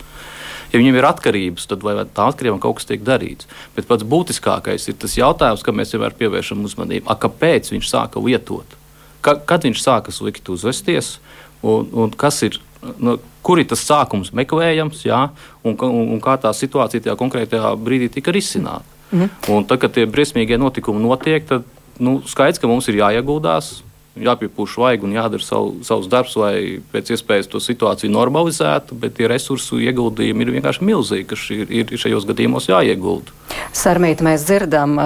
[0.72, 3.50] Ja viņam ir atkarības, tad vai tā atkarībām kaut kas tiek darīts.
[3.76, 7.10] Bet pats būtiskākais ir tas jautājums, kam mēs vienmēr pievēršam uzmanību.
[7.12, 8.78] A, kāpēc viņš sāka lietot?
[9.22, 11.18] Ka, kad viņš sāka slikt uzvesties?
[11.62, 12.56] Un, un kas ir,
[13.04, 15.26] nu, kur ir tas sākums meklējams, jā,
[15.62, 18.88] un, un, un kā tā situācija tajā konkrētajā brīdī tika risināta.
[19.12, 19.52] Mm -hmm.
[19.52, 21.68] Un tad, kad tie briesmīgie notikumi notiek, tad
[22.02, 23.80] nu, skaidrs, ka mums ir jāieguldās,
[24.20, 26.56] jāpiepūš vajag un jādara savu, savus darbus, lai
[26.92, 31.94] pēc iespējas to situāciju normalizētu, bet tie resursu ieguldījumi ir vienkārši milzīgi, kas ir, ir
[32.02, 33.32] šajos gadījumos jāiegulda.
[33.76, 34.98] Sarmīt, mēs dzirdam,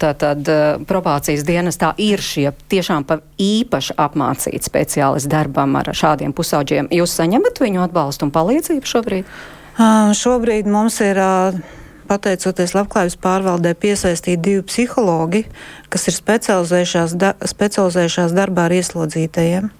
[0.00, 0.50] tātad
[0.88, 6.92] probācijas dienestā ir šie tiešām pa īpaši apmācīti speciālisti darbam ar šādiem pusauģiem.
[7.00, 9.34] Jūs saņemat viņu atbalstu un palīdzību šobrīd?
[9.80, 11.56] Uh, šobrīd mums ir uh,
[12.10, 15.44] pateicoties labklājības pārvaldē, piesaistīti divi psihologi,
[15.92, 19.70] kas ir specializējušās, da, specializējušās darbā ar ieslodzītajiem.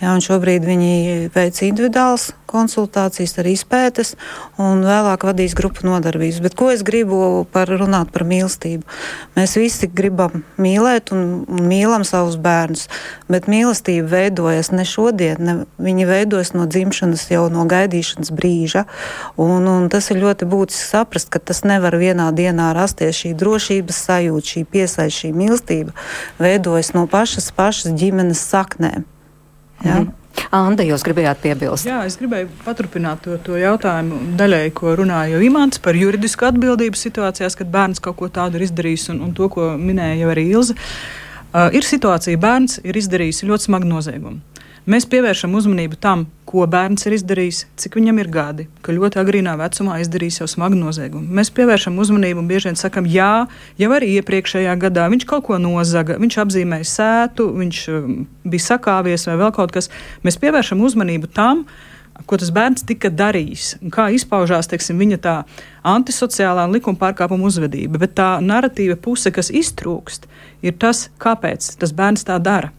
[0.00, 0.92] Jā, šobrīd viņi
[1.34, 4.14] veic individuālas konsultācijas, arī izpētes,
[4.56, 6.38] un vēlāk vadīs grupu nodarbības.
[6.40, 8.80] Bet ko es gribu par runāt par mīlestību?
[9.36, 12.86] Mēs visi gribam mīlēt un, un mīlam savus bērnus,
[13.28, 18.86] bet mīlestība veidojas ne šodien, ne, viņa veidojas no dzimšanas jau no gaidīšanas brīža.
[19.36, 23.20] Un, un tas ir ļoti būtiski saprast, ka tas nevar vienā dienā rasties.
[23.20, 25.96] Šī drošības sajūta, šī piesaistība, šī mīlestība
[26.40, 29.04] veidojas no pašas, pašas ģimenes saknēm.
[29.84, 30.00] Ja?
[30.02, 30.16] Mm.
[30.50, 31.86] Anda, jūs gribējāt piebilst?
[31.86, 37.54] Jā, es gribēju paturpināt to, to jautājumu daļai, ko runāja Imants par juridisku atbildību situācijās,
[37.58, 40.74] kad bērns kaut ko tādu ir izdarījis, un, un to, ko minēja jau arī Ilze.
[41.50, 44.42] Uh, ir situācija, bērns ir izdarījis ļoti smagu noziegumu.
[44.88, 49.52] Mēs pievēršam uzmanību tam, ko bērns ir izdarījis, cik viņam ir gadi, ka ļoti agrīnā
[49.60, 51.28] vecumā izdarījis jau smagu noziegumu.
[51.36, 53.44] Mēs pievēršam uzmanību un bieži vien sakam, jā,
[53.78, 58.16] jau arī iepriekšējā gadā viņš kaut ko nozaga, viņš apzīmēja sētu, viņš um,
[58.48, 59.92] bija sakāvies vai vēl kaut kas.
[60.24, 61.66] Mēs pievēršam uzmanību tam,
[62.26, 65.36] ko tas bērns tika darījis, kā izpaužās teiksim, viņa tā
[65.92, 68.00] antisociālā un likuma pārkāpuma uzvedība.
[68.00, 70.28] Bet tā narratīva puse, kas iztrūkst,
[70.64, 72.72] ir tas, kāpēc tas bērns tā dara.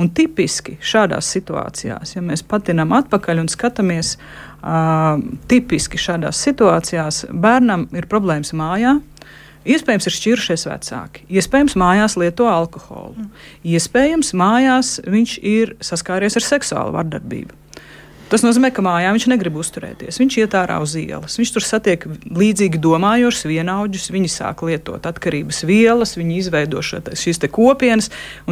[0.00, 7.86] Un tipiski šādās situācijās, ja mēs patinam atpakaļ un skatāmies, uh, tipiski šādās situācijās bērnam
[7.94, 8.96] ir problēmas mājā.
[9.64, 13.30] Iespējams, ir šķirušies vecāki, iespējams, mājās lieto alkoholu,
[13.64, 17.63] iespējams, mājās viņš ir saskāries ar seksuālu vardarbību.
[18.32, 20.16] Tas nozīmē, ka mājā viņš negrib uzturēties.
[20.20, 21.36] Viņš iet ārā uz ielas.
[21.38, 24.08] Viņš tur satiek līdzīgi domājošus vienaudžus.
[24.14, 28.10] Viņi sāk lietot atkarības vielas, viņi izveido šīs kopienas.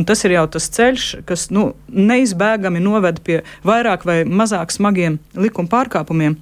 [0.09, 5.73] Tas ir jau tas ceļš, kas nu, neizbēgami noved pie vairāk vai mazāk smagiem likuma
[5.73, 6.37] pārkāpumiem.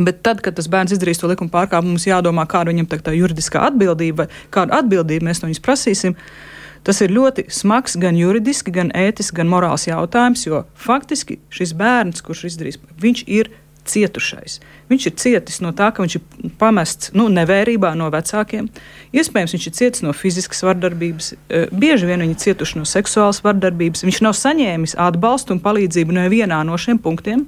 [0.00, 3.62] Bet tad, kad tas bērns izdarīs to likuma pārkāpumu, mums jādomā, kāda viņam tā juridiskā
[3.70, 6.14] atbildība, kādu atbildību mēs no viņas prasīsim.
[6.14, 6.49] Uh,
[6.86, 12.22] Tas ir ļoti smags gan juridiski, gan ētiski, gan morāls jautājums, jo faktiski šis bērns,
[12.24, 13.52] kurš izdarīs, viņš ir
[13.90, 14.58] cietušais.
[14.90, 18.68] Viņš ir cietis no tā, ka viņš ir pamests nu, nevērībā no vecākiem.
[19.16, 23.42] Iespējams, viņš ir cietis no fiziskas vardarbības, e, bieži vien viņi ir cietuši no seksuālas
[23.46, 24.04] vardarbības.
[24.06, 27.46] Viņš nav saņēmis atbalstu un palīdzību nevienā no šiem punktiem.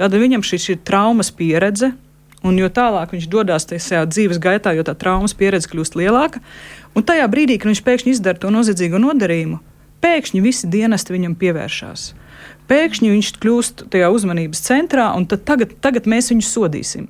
[0.00, 1.92] Tādēļ viņam šī ir traumas pieredze.
[2.42, 6.40] Un jo tālāk viņš dodas tajā dzīves gaitā, jo tā traumas pieredze kļūst lielāka,
[6.92, 9.58] Un tajā brīdī, kad viņš pēkšņi izdara to noziedzīgo nodarījumu,
[10.04, 12.10] pēkšņi visi dienesti viņam pievēršās.
[12.68, 17.06] Pēkšņi viņš kļūst tajā uzmanības centrā, un tagad, tagad mēs viņu sodīsim.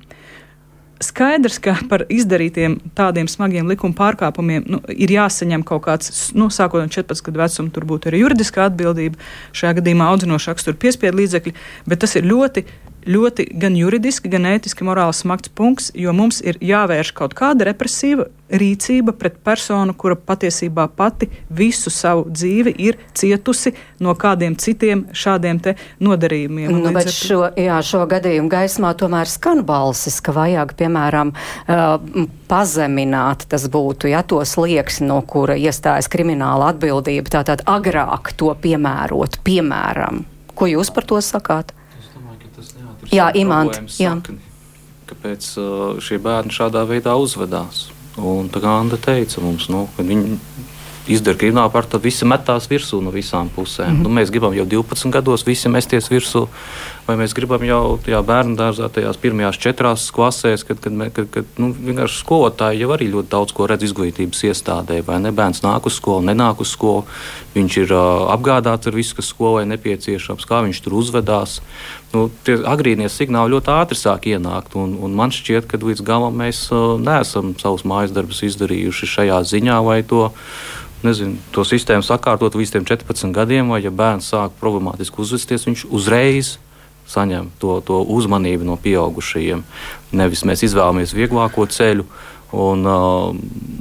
[1.03, 6.79] Skaidrs, ka par izdarītiem tādiem smagiem likuma pārkāpumiem nu, ir jāsaņem kaut kāds, nu, sākot
[6.79, 9.19] no 14 gadu vecuma, tur būtu arī juridiskā atbildība,
[9.51, 11.55] šajā gadījumā audzinoša rakstura piespiedu līdzekļi,
[11.91, 12.63] bet tas ir ļoti
[13.07, 18.29] ļoti gan juridiski, gan ētiski morāli smags punkts, jo mums ir jāvērš kaut kāda represīva
[18.53, 25.61] rīcība pret personu, kura patiesībā pati visu savu dzīvi ir cietusi no kādiem citiem šādiem
[26.03, 26.73] nodarījumiem.
[26.73, 27.15] Nu, bet ar...
[27.15, 34.11] šo, jā, šo gadījumu gaismā tomēr skan balsis, ka vajag, piemēram, uh, pazemināt, tas būtu,
[34.11, 40.23] ja to slieksni, no kura iestājas krimināla atbildība, tātad agrāk to piemērot, piemēram.
[40.53, 41.73] Ko jūs par to sakāt?
[43.11, 43.99] Jā, imants.
[45.09, 47.89] Kāpēc uh, šie bērni šādā veidā uzvedās?
[48.17, 50.37] Un tā kā Anna teica mums, nu, ka viņi
[51.11, 53.89] izdara kriminālu pāri, tad visi metās virsū no visām pusēm.
[53.89, 54.03] Mm -hmm.
[54.03, 56.47] nu, mēs gribam jau 12 gados visi mesties virsū,
[57.07, 61.59] vai mēs gribam jau tajā bērnu dārzā, tajās pirmajās četrās klasēs, kad, kad, kad, kad
[61.59, 65.01] nu, vienkārši skolotāji jau arī ļoti daudz ko redz izglītības iestādē.
[65.07, 67.03] Vai ne bērns nāk uz skolu, nenāk uz skolu,
[67.57, 71.59] viņš ir uh, apgādāts ar visu, kas skolai nepieciešams, kā viņš tur uzvedās.
[72.13, 76.39] Nu, tie agrīnie signāli ļoti ātri sāk ienākt, un, un man šķiet, ka līdz galam
[76.39, 80.29] mēs uh, neesam savus mājas darbus izdarījuši šajā ziņā vai to
[81.03, 86.55] nezinu, to sistēmu sakārtot līdz 14 gadiem, vai ja bērns sāk problemātiski uzvesties, viņš uzreiz
[87.09, 89.63] saņem to, to uzmanību no pieaugušajiem.
[90.13, 92.07] Nevis mēs izvēlamies vieglāko ceļu.
[92.53, 93.33] Un, uh,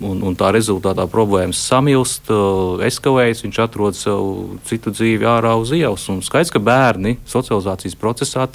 [0.09, 4.31] un, un tā rezultātā problēmas samilst, uh, eskalējas, viņš atrod sev
[4.65, 6.07] citu dzīvi ārā uz ielas.
[6.09, 8.49] Un skaidrs, ka bērni socializācijas procesā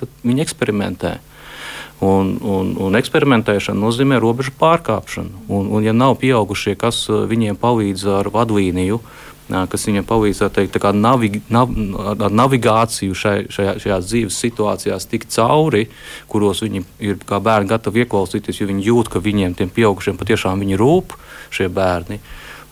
[0.47, 1.19] eksperimentē.
[1.19, 1.33] Uh,
[1.97, 5.47] Un, un, un eksperimentēšana nozīmē robežu pārkāpšanu.
[5.49, 8.99] Un, un ja nav pieaugušie, kas uh, viņiem palīdz ar vadlīniju,
[9.47, 11.71] kas viņiem palīdz teikt, navi, nav,
[12.17, 15.87] ar navigāciju šai, šajā, šajās dzīves situācijās, tikt cauri,
[16.31, 20.65] kuros viņi ir kā bērni gatavi ieklausīties, jo viņi jūt, ka viņiem, tiem pieaugušiem, patiešām
[20.65, 21.15] viņi rūp
[21.53, 22.19] šie bērni.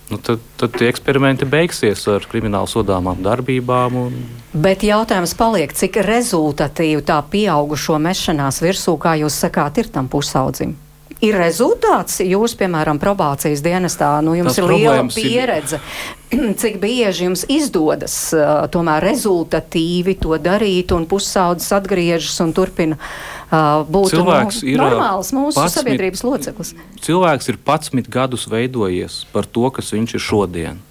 [0.05, 3.95] Nu, tad, tad tie eksperimenti beigsies ar krimināli sodāmām darbībām.
[3.97, 4.17] Un...
[4.53, 10.75] Bet jautājums paliek, cik rezultatīva tā pieaugušo mešanās virsū, kā jūs sakāt, ir tam pusaudzim?
[11.23, 15.79] Ir rezultāts, jūs, piemēram, probācijas dienestā, nu, jums Tas ir liela pieredze.
[15.79, 16.15] Ir...
[16.61, 23.83] Cik bieži jums izdodas uh, tomēr rezultatīvi to darīt, un pusaudzis atgriežas un turpina uh,
[23.85, 26.73] būt cilvēks nu, ir normāls mūsu 11, sabiedrības loceklis?
[27.05, 30.81] Cilvēks ir 11 gadus veidojies par to, kas viņš ir šodien.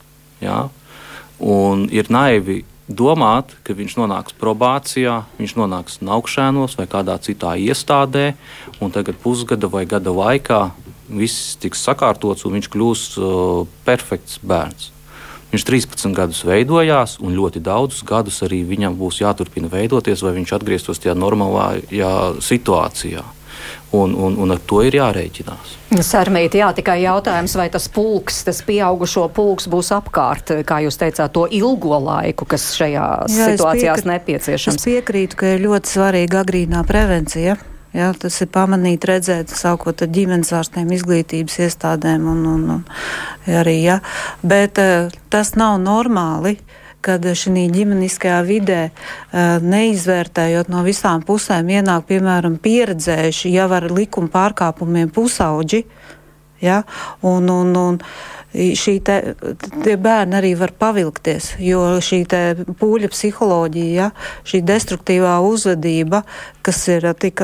[0.44, 0.68] Ja?
[1.42, 8.35] Un ir naivi domāt, ka viņš nonāks probācijā, viņš nonāks augšēnos vai kādā citā iestādē,
[8.79, 10.68] un tagad pusgada vai gada laikā
[11.09, 14.93] viss tiks sakārtots un viņš kļūs uh, perfekts bērns.
[15.55, 20.57] Viņš 13 gadus veidojās, un ļoti daudzus gadus arī viņam būs jāturpina veidoties, lai viņš
[20.57, 23.23] atgrieztos tajā normālajā situācijā
[23.95, 25.75] un, un, un ar to ir jārēķinās.
[26.03, 31.31] Sarmīt, jā, tikai jautājums, vai tas pulks, tas pieaugušo pulks būs apkārt, kā jūs teicāt,
[31.37, 34.81] to ilgo laiku, kas šajās jā, situācijās piekri, nepieciešams.
[34.83, 37.57] Es piekrītu, ka ir ļoti svarīga agrīnā prevencija.
[37.94, 43.78] Jā, tas ir pamanīt, redzēt, sākot ar ģimenes ārstiem, izglītības iestādēm un, un, un arī,
[43.85, 44.00] jā.
[44.42, 46.59] Bet uh, tas nav normāli.
[46.59, 48.80] Uh, kad šī ģimeniskajā vidē,
[49.64, 55.85] neizvērtējot no visām pusēm, ienāk piemēram pieredzējuši jau ar likuma pārkāpumiem pusauģi.
[56.64, 56.83] Ja?
[57.26, 57.98] Un, un, un,
[58.55, 59.17] šī te,
[59.83, 62.23] tie bērni arī var pavilkties, jo šī
[62.79, 64.11] pūļa psiholoģija, ja,
[64.47, 66.23] šī destruktīvā uzvedība,
[66.64, 67.43] kas ir tik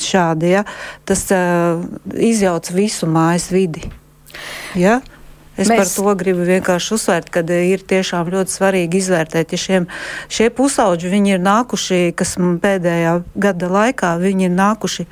[0.00, 0.64] šādi, ja,
[1.08, 3.86] tas uh, izjauc visu mājas vidi.
[4.76, 5.00] Ja?
[5.56, 5.78] Es Mēs...
[5.80, 9.88] par to gribu vienkārši uzsvērt, ka eh, ir tiešām ļoti svarīgi izvērtēt, ja šiem,
[10.28, 13.16] šie pusauģi, viņi ir nākuši, kas pēdējā
[13.46, 15.08] gada laikā, viņi ir nākuši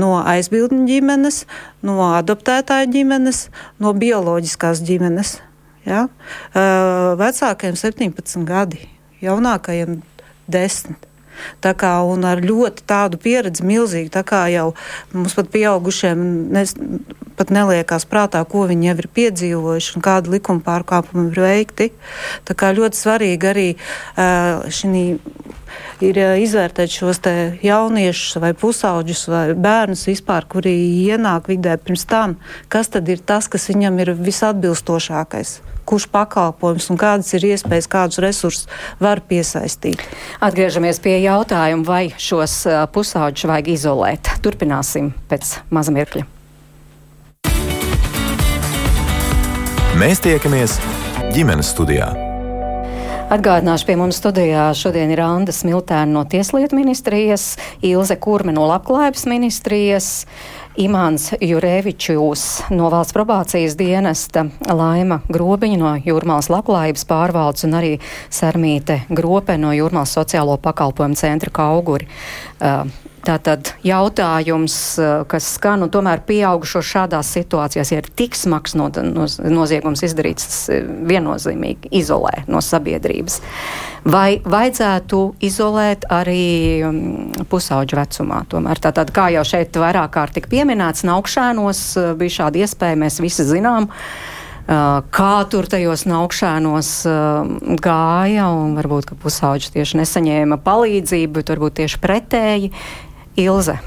[0.00, 1.42] no aizbildņu ģimenes,
[1.84, 3.46] no adoptētāja ģimenes,
[3.82, 5.36] no bioloģiskās ģimenes.
[5.84, 6.06] Ja?
[6.54, 8.86] Uh, vecākajiem 17 gadi,
[9.20, 10.00] jaunākajiem
[10.48, 11.11] 10.
[11.64, 14.72] Tā kā ar ļoti tādu pieredzi milzīgi, tā kā jau
[15.12, 16.74] mums pat pieaugušiem nes,
[17.38, 21.90] pat neliekās prātā, ko viņi jau ir piedzīvojuši un kādu likuma pārkāpumu ir veikti.
[22.48, 25.06] Tā kā ļoti svarīgi arī uh, šī
[26.04, 27.20] ir izvērtēt šos
[27.62, 30.72] jauniešus vai pusauģus vai bērnus vispār, kuri
[31.08, 36.98] ienāk vidē pirms tam, kas tad ir tas, kas viņam ir visatbilstošākais kurš pakalpojums un
[37.00, 38.68] kādas ir iespējas, kādus resursus
[39.02, 40.02] var piesaistīt.
[40.38, 42.62] Atgriežamies pie jautājuma, vai šos
[42.94, 44.32] pusauģus vajag izolēt.
[44.44, 46.26] Turpināsim pēc maza mirkļa.
[50.00, 50.80] Mēs tiekamies
[51.34, 52.21] ģimenes studijā.
[53.32, 59.22] Atgādināšu, pie mums studijā šodien ir Anna Smiltēna no Tieslietu ministrijas, Ilze Kurme no Labklājības
[59.30, 60.08] ministrijas,
[60.76, 62.42] Imants Jurēvičus
[62.76, 67.94] no valsts probācijas dienesta, Laima Grobiņa no Jūrmālas labklājības pārvaldes un arī
[68.28, 72.10] Sarmīte Grope no Jūrmālas sociālo pakalpojumu centra Kauguri.
[72.60, 72.84] Uh,
[73.22, 78.88] Tātad jautājums, eh, kas skan, un tomēr pieaugušo šādās situācijās, ja ir tik smags no,
[78.90, 83.38] no, noziegums izdarīts, tas eh, viennozīmīgi izolē no sabiedrības.
[84.02, 86.98] Vai vajadzētu izolēt arī um,
[87.46, 88.40] pusauģu vecumā?
[88.50, 93.22] Tomēr tātad, kā jau šeit vairāk kārt tika pieminēts, naukšēnos eh, bija šāda iespēja, mēs
[93.22, 93.90] visi zinām.
[94.62, 96.90] Kā tur tajos naukšanos
[97.82, 102.70] gāja, un varbūt pusauģi tieši nesaņēma palīdzību, bet varbūt tieši pretēji.
[103.40, 103.78] Ilze.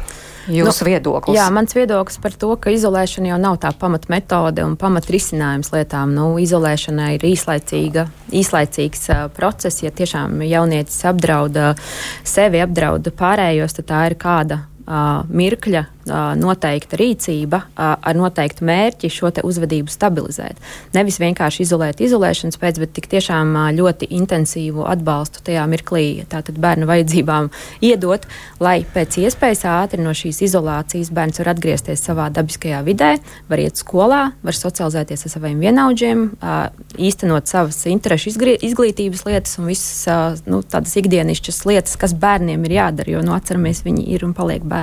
[0.46, 1.38] Jūsu nu, viedoklis?
[1.40, 6.14] Jā, mans viedoklis par to, ka izolēšana jau nav tā pamatmetode un pamatrisinājums lietām.
[6.14, 9.82] Nu, izolēšana ir īslaicīga, īslaicīgs uh, process.
[9.82, 11.74] Ja tiešām jaunietis apdrauda
[12.22, 15.86] sevi, apdrauda pārējos, tad tā ir kāda mirkļa
[16.38, 20.60] noteikta rīcība ar noteiktu mērķi šo uzvedību stabilizēt.
[20.94, 26.86] Nevis vienkārši izolēt izolēšanas pēc, bet tik tiešām ļoti intensīvu atbalstu tajā mirklī tātad bērnu
[26.90, 27.50] vajadzībām
[27.82, 28.28] iedot,
[28.62, 33.16] lai pēc iespējas ātri no šīs izolācijas bērns var atgriezties savā dabiskajā vidē,
[33.50, 36.28] var iet skolā, var socializēties ar saviem vienaudžiem,
[37.02, 43.18] īstenot savas interešu izglītības lietas un visas nu, tādas ikdienišķas lietas, kas bērniem ir jādara,
[43.18, 44.75] jo nu, atceramies, viņi ir un paliek bērni.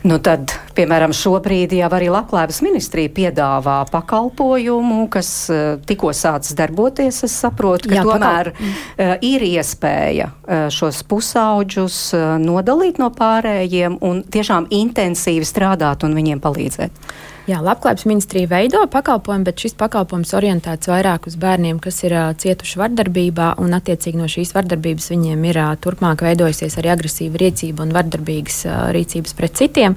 [0.00, 7.18] Nu tad, piemēram, šobrīd jau arī Labklājības ministrija piedāvā pakalpojumu, kas uh, tikko sācis darboties.
[7.26, 8.70] Es saprotu, ka Jā, tomēr pakal...
[8.70, 11.98] uh, ir iespēja uh, šos pusauģus
[12.40, 17.12] nodalīt no pārējiem un tiešām intensīvi strādāt un viņiem palīdzēt.
[17.48, 22.26] Jā, Labklājības ministrija veido pakalpojumu, bet šis pakalpojums orientēts vairāk uz bērniem, kas ir uh,
[22.36, 27.86] cietuši vardarbībā, un attiecīgi no šīs vardarbības viņiem ir uh, turpmāk veidojusies arī agresīva rīcība
[27.86, 29.96] un vardarbīgas uh, rīcības pret citiem.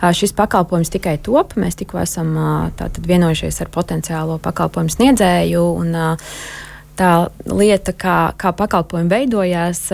[0.00, 1.54] Uh, šis pakalpojums tikai top.
[1.60, 5.62] Mēs tikko esam uh, vienojušies ar potenciālo pakalpojumu sniedzēju.
[5.84, 6.34] Un, uh,
[7.00, 7.12] tā
[7.48, 9.86] lieta, kā, kā pakalpojumi veidojās,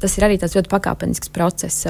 [0.00, 1.86] tas ir arī tāds ļoti pakāpenisks process.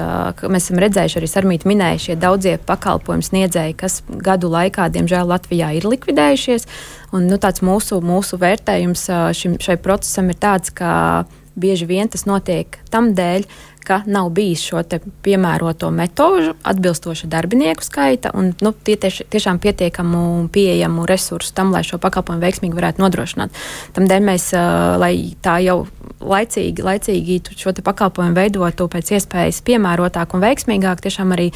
[0.51, 5.71] Mēs esam redzējuši, arī Sarmīti minēja šie daudzie pakalpojumu sniedzēji, kas gadu laikā, diemžēl, Latvijā
[5.77, 6.67] ir likvidējušies.
[7.15, 9.05] Un, nu, mūsu, mūsu vērtējums
[9.37, 10.91] šim, šai procesam ir tāds, ka
[11.55, 13.45] bieži vien tas notiek tam dēļ,
[13.85, 14.83] ka nav bijis šo
[15.25, 21.73] piemēroto metožu, atbilstoša darbinieku skaita un nu, tie tieš, tiešām pietiekamu un pieejamu resursu tam,
[21.75, 23.57] lai šo pakalpojumu veiksmīgi varētu nodrošināt.
[23.97, 24.51] Tādēļ mēs,
[25.01, 25.13] lai
[25.43, 25.83] tā jau
[26.21, 31.49] laicīgi, laicīgi šo pakalpojumu veidotu pēc iespējas piemērotāk un veiksmīgāk, tiešām arī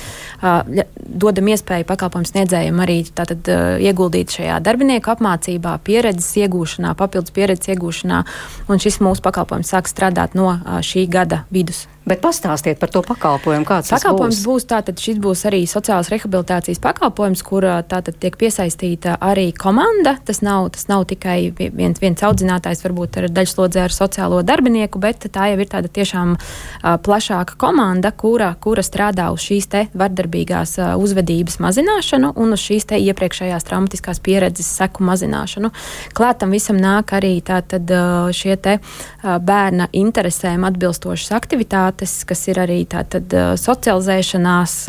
[1.05, 3.49] dodam iespēju pakalpojumu sniedzējiem arī tātad,
[3.85, 8.23] ieguldīt šajā darbinieku apmācībā, pieredzes iegūšanā, papildus pieredzes iegūšanā,
[8.69, 11.85] un šis mūsu pakalpojums sāk strādāt no šī gada vidus.
[12.05, 13.65] Bet pastāstiet par to pakalpojumu.
[13.65, 14.45] Kāds pakalpojums būs?
[14.45, 20.13] būs tātad šis būs arī sociālās rehabilitācijas pakalpojums, kur tātad tiek piesaistīta arī komanda.
[20.27, 25.25] Tas nav, tas nav tikai viens, viens audzinātājs, varbūt ar daļslodzē ar sociālo darbinieku, bet
[25.33, 30.75] tā jau ir tāda tiešām uh, plašāka komanda, kura, kura strādā uz šīs te vardarbīgās
[30.77, 35.73] uh, uzvedības mazināšanu un uz šīs te iepriekšējās traumatiskās pieredzes seku mazināšanu.
[36.13, 38.77] Klātam visam nāk arī tātad uh, šie te
[39.25, 44.87] bērna interesēm atbilstošas aktivitātes aktivitātes, kas ir arī tātad socializēšanās,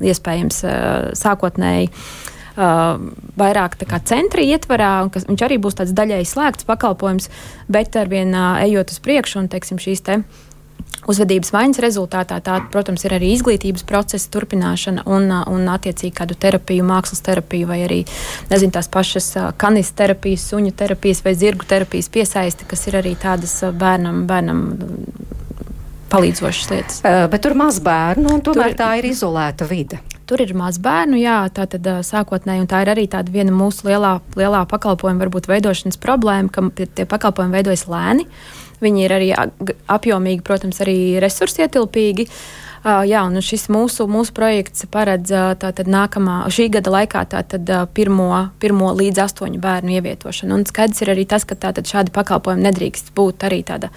[0.00, 0.64] iespējams
[1.16, 1.90] sākotnēji.
[2.60, 2.98] Uh,
[3.38, 7.30] vairāk centra ietvarā, un kas, viņš arī būs tāds daļēji slēgts pakalpojums,
[7.70, 10.18] bet arvien uh, ejot uz priekšu un teiksim, šīs te
[11.08, 16.84] uzvedības maiņas rezultātā, tā, protams, ir arī izglītības procesa turpināšana un, un attiecīgi kādu terapiju,
[16.90, 18.00] mākslas terapiju vai arī
[18.50, 23.56] nezinu, tās pašas kanis terapijas, suņu terapijas vai zirgu terapijas piesaisti, kas ir arī tādas
[23.72, 24.64] bērnam, bērnam
[26.12, 27.02] palīdzošas lietas.
[27.04, 30.00] Uh, bet tur maz bērnu, un tomēr tur, tā ir izolēta vide.
[30.30, 33.88] Tur ir maz bērnu, jā, tā tad sākotnēji, un tā ir arī tāda viena mūsu
[33.88, 38.28] lielā, lielā pakalpojuma, varbūt veidošanas problēma, ka tie pakalpojumi veidojas lēni.
[38.80, 39.30] Viņi ir arī
[39.90, 42.28] apjomīgi, protams, arī resursietilpīgi.
[42.30, 42.70] Uh,
[43.04, 48.30] jā, un šis mūsu, mūsu projekts paredz tātad nākamā, šī gada laikā tātad pirmo,
[48.62, 50.56] pirmo līdz astoņu bērnu ievietošanu.
[50.56, 53.92] Un skaidrs ir arī tas, ka tātad šādi pakalpojumi nedrīkst būt arī tāda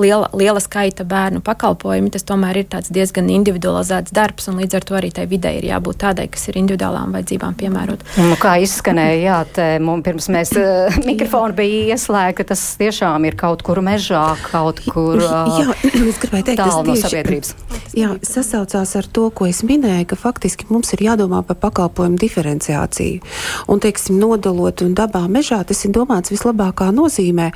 [0.00, 4.98] liela, liela skaita bērnu pakalpojumi, tas tomēr ir diezgan individualizēts darbs, un līdz ar to
[4.98, 8.06] arī tai videi ir jābūt tādai, kas ir individuālām vajadzībām piemērota.
[8.20, 13.38] Nu, kā izskanēja, jā, te, mums, pirms mēs uh, mikrofonu bija ieslēgta, tas tiešām ir
[13.40, 15.78] kaut kur mežā, kaut kur uh, jā,
[16.10, 17.54] es gribēju teikt, tālu no sabiedrības.
[17.94, 23.22] Jā, sasaucās ar to, ko es minēju, ka faktiski mums ir jādomā par pakalpojumu diferenciāciju.
[23.70, 27.52] Un, teiksim, nodalot un dabā mežā, tas ir domāts vislabākā nozīmē.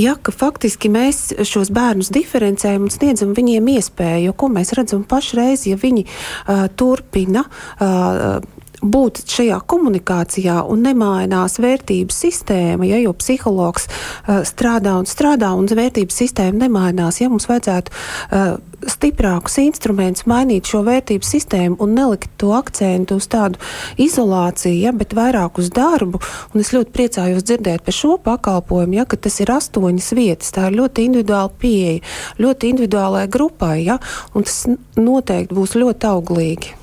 [0.00, 4.28] Ja, ka faktiski mēs šo šos bērnus diferencējam un sniedzam viņiem iespēju.
[4.28, 7.44] Jo, ko mēs redzam pašreiz, ja viņi uh, turpina.
[7.78, 8.38] Uh,
[8.82, 15.68] būt šajā komunikācijā un nemainās vērtības sistēma, ja jau psihologs uh, strādā un strādā un
[15.68, 22.30] vērtības sistēma nemainās, ja mums vajadzētu uh, stiprākus instrumentus mainīt šo vērtību sistēmu un nelikt
[22.40, 23.60] to akcentu uz tādu
[24.00, 26.22] izolāciju, ja, bet vairāk uz darbu.
[26.54, 30.54] Un es ļoti priecājos dzirdēt par šo pakalpojumu, ja, ka tas ir astoņas vietas.
[30.54, 32.04] Tā ir ļoti individuāla pieeja,
[32.38, 33.98] ļoti individuālai grupai, ja,
[34.34, 34.62] un tas
[34.98, 36.77] noteikti būs ļoti auglīgi.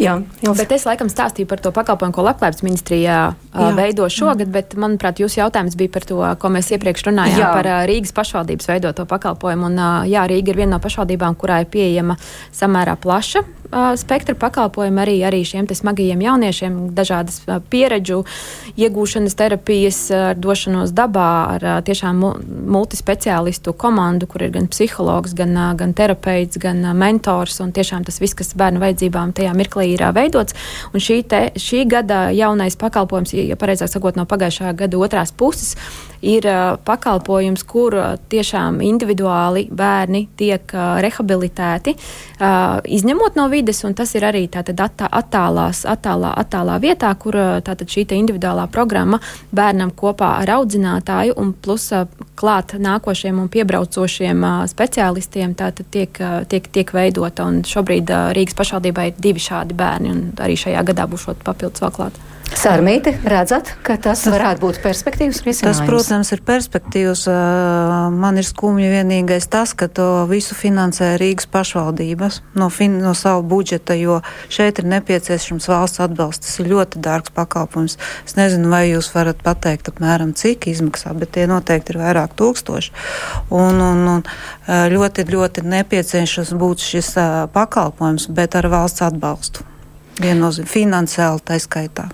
[0.00, 0.56] Jā, Ilse.
[0.56, 3.66] bet es laikam stāstīju par to pakalpojumu, ko Labklājības ministrijā Jā.
[3.76, 7.50] veido šogad, bet, manuprāt, jūsu jautājums bija par to, ko mēs iepriekš runājām jā.
[7.52, 9.68] par Rīgas pašvaldības veidoto pakalpojumu.
[9.68, 12.16] Un, jā, Rīga ir viena no pašvaldībām, kurā ir pieejama
[12.56, 13.44] samērā plaša
[13.96, 17.40] spektra pakalpojumi arī, arī šiem smagajiem jauniešiem, dažādas
[17.72, 18.22] pieredžu
[18.76, 22.20] iegūšanas terapijas, ar došanos dabā, ar tiešām
[22.72, 27.60] multispeciālistu komandu, kur ir gan psihologs, gan, gan terapeits, gan mentors.
[27.62, 30.56] Tiešām tas viss, kas bērnu vajadzībām tajā mirklī ir veidots.
[30.92, 35.76] Un šī, te, šī gada jaunais pakalpojums, ja pareizāk sakot, no pagājušā gada otrās puses,
[36.22, 36.46] ir
[36.86, 37.96] pakalpojums, kur
[38.30, 41.96] tiešām individuāli bērni tiek rehabilitēti,
[42.98, 47.86] izņemot no vides, un tas ir arī tātad attā, attālās, attālā, attālā vietā, kur tātad
[47.88, 49.20] šī individuālā programma
[49.54, 51.90] bērnam kopā ar audzinātāju un plus
[52.38, 57.46] klāt nākošiem un piebraucošiem speciālistiem tātad tiek, tiek, tiek veidota.
[57.46, 61.94] Un šobrīd Rīgas pašvaldībā ir divi šādi bērni, un arī šajā gadā būs papildus vēl
[61.94, 62.20] klāt.
[62.58, 65.80] Sārmīti, redzat, ka tas varētu būt perspektīvas risinājums?
[65.80, 67.24] Tas, protams, ir perspektīvas.
[68.14, 73.42] Man ir skumji vienīgais tas, ka to visu finansē Rīgas pašvaldības no, fin, no savu
[73.50, 74.20] budžeta, jo
[74.52, 76.46] šeit ir nepieciešams valsts atbalsts.
[76.46, 77.98] Tas ir ļoti dārgs pakalpojums.
[78.26, 82.94] Es nezinu, vai jūs varat pateikt apmēram cik izmaksā, bet tie noteikti ir vairāk tūkstoši.
[83.50, 84.24] Un, un, un
[84.92, 87.14] ļoti, ļoti nepieciešams būtu šis
[87.56, 89.68] pakalpojums, bet ar valsts atbalstu.
[90.22, 92.10] Viennozīmīgi finansiāli taiskaitā.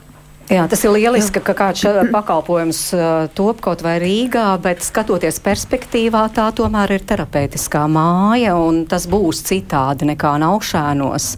[0.49, 1.85] Jā, tas ir lieliski, ka kāds
[2.17, 8.87] pakalpojums uh, top kaut vai Rīgā, bet skatoties perspektīvā, tā tomēr ir terapeitiskā māja, un
[8.89, 11.35] tas būs citādi nekā naukšēnos.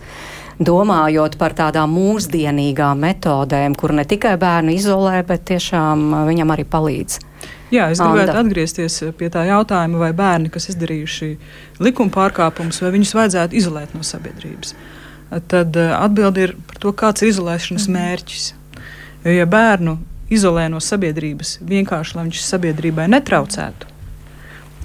[0.61, 6.69] Domājot par tādām mūsdienīgām metodēm, kur ne tikai bērnu izolē, bet tiešām uh, viņam arī
[6.71, 7.19] palīdz.
[7.75, 8.45] Jā, es gribētu Anda.
[8.45, 11.33] atgriezties pie tā jautājuma, vai bērni, kas izdarījuši
[11.83, 14.77] likuma pārkāpumus, vai viņus vajadzētu izolēt no sabiedrības.
[15.51, 18.49] Tad uh, atbildi ir par to, kāds ir izolēšanas mērķis.
[19.25, 19.99] Jo, ja bērnu
[20.33, 23.89] izolē no sabiedrības vienkārši, lai viņš sabiedrībai netraucētu,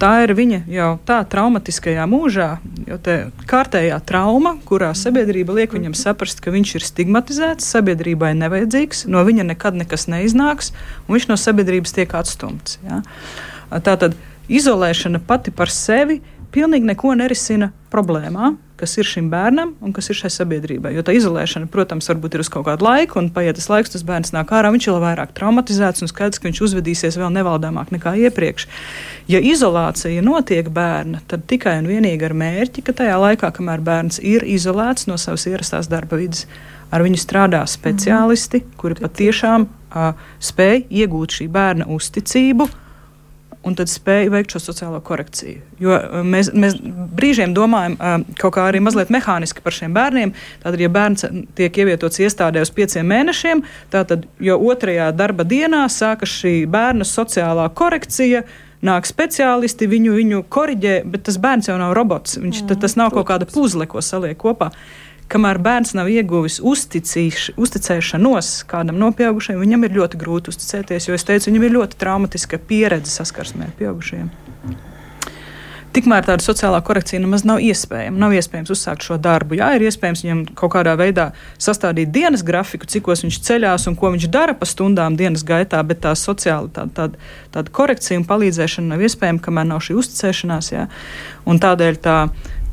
[0.00, 2.48] tā ir viņa jau tā traumatiskajā mūžā,
[2.88, 3.16] jau tā
[3.48, 9.48] kārtējā trauma, kurā sabiedrība liek viņam saprast, ka viņš ir stigmatizēts, sabiedrībai nevajadzīgs, no viņa
[9.54, 10.74] nekad nekas neiznāks,
[11.06, 12.80] un viņš no sabiedrības tiek atstumts.
[12.84, 13.00] Ja?
[13.70, 14.18] Tā tad
[14.52, 16.20] izolēšana pati par sevi
[16.52, 20.92] pilnīgi neko nerisina problēmā, kas ir šim bērnam un kas ir šai sabiedrībai.
[20.96, 24.04] Jo tā izolēšana, protams, varbūt ir uz kaut kādu laiku, un paiet tas laiks, tas
[24.06, 28.14] bērns nāk ārā, viņš ir vairāk traumatizēts un skaidrs, ka viņš uzvedīsies vēl nevaldāmāk nekā
[28.26, 28.68] iepriekš.
[29.32, 34.20] Ja izolācija notiek bērna, tad tikai un vienīgi ar mērķi, ka tajā laikā, kamēr bērns
[34.20, 36.44] ir izolēts no savas ierastās darba vidas,
[36.92, 42.68] ar viņu strādā speciālisti, kuri patiešām uh, spēj iegūt šī bērna uzticību
[43.66, 45.62] un tad spēja veikt šo sociālo korekciju.
[45.82, 46.78] Jo uh, mēs, mēs
[47.18, 50.34] brīžiem domājam uh, kaut kā arī mazliet mehāniski par šiem bērniem.
[50.62, 51.26] Tātad, ja bērns
[51.58, 57.68] tiek ievietots iestādē uz pieciem mēnešiem, tad jau otrajā darba dienā sākas šī bērna sociālā
[57.74, 58.44] korekcija.
[58.86, 62.36] Nāk speciālisti, viņu, viņu korģē, bet tas bērns jau nav robots.
[62.36, 64.68] Viņš, mm, tas nav kaut kāda puzle, ko saliek kopā.
[65.26, 71.08] Kamēr bērns nav ieguvis uzticēšanos kādam no pieaugušajiem, viņam ir ļoti grūti uzticēties.
[71.08, 74.30] Jo es teicu, viņam ir ļoti traumatiska pieredze saskarsmē ar pieaugušajiem.
[75.96, 78.18] Tikmēr tāda sociālā korekcija nemaz nav iespējama.
[78.20, 79.56] Nav iespējams uzsākt šo darbu.
[79.56, 84.10] Jā, ir iespējams viņam kaut kādā veidā sastādīt dienas grafiku, cikos viņš ceļās un ko
[84.12, 88.92] viņš dara pa stundām dienas gaitā, bet tā sociāla tāda, tāda, tāda korekcija un palīdzēšana
[88.92, 90.70] nav iespējama, kamēr nav šī uzticēšanās.
[90.74, 90.84] Jā.
[91.48, 92.18] Un tādēļ tā,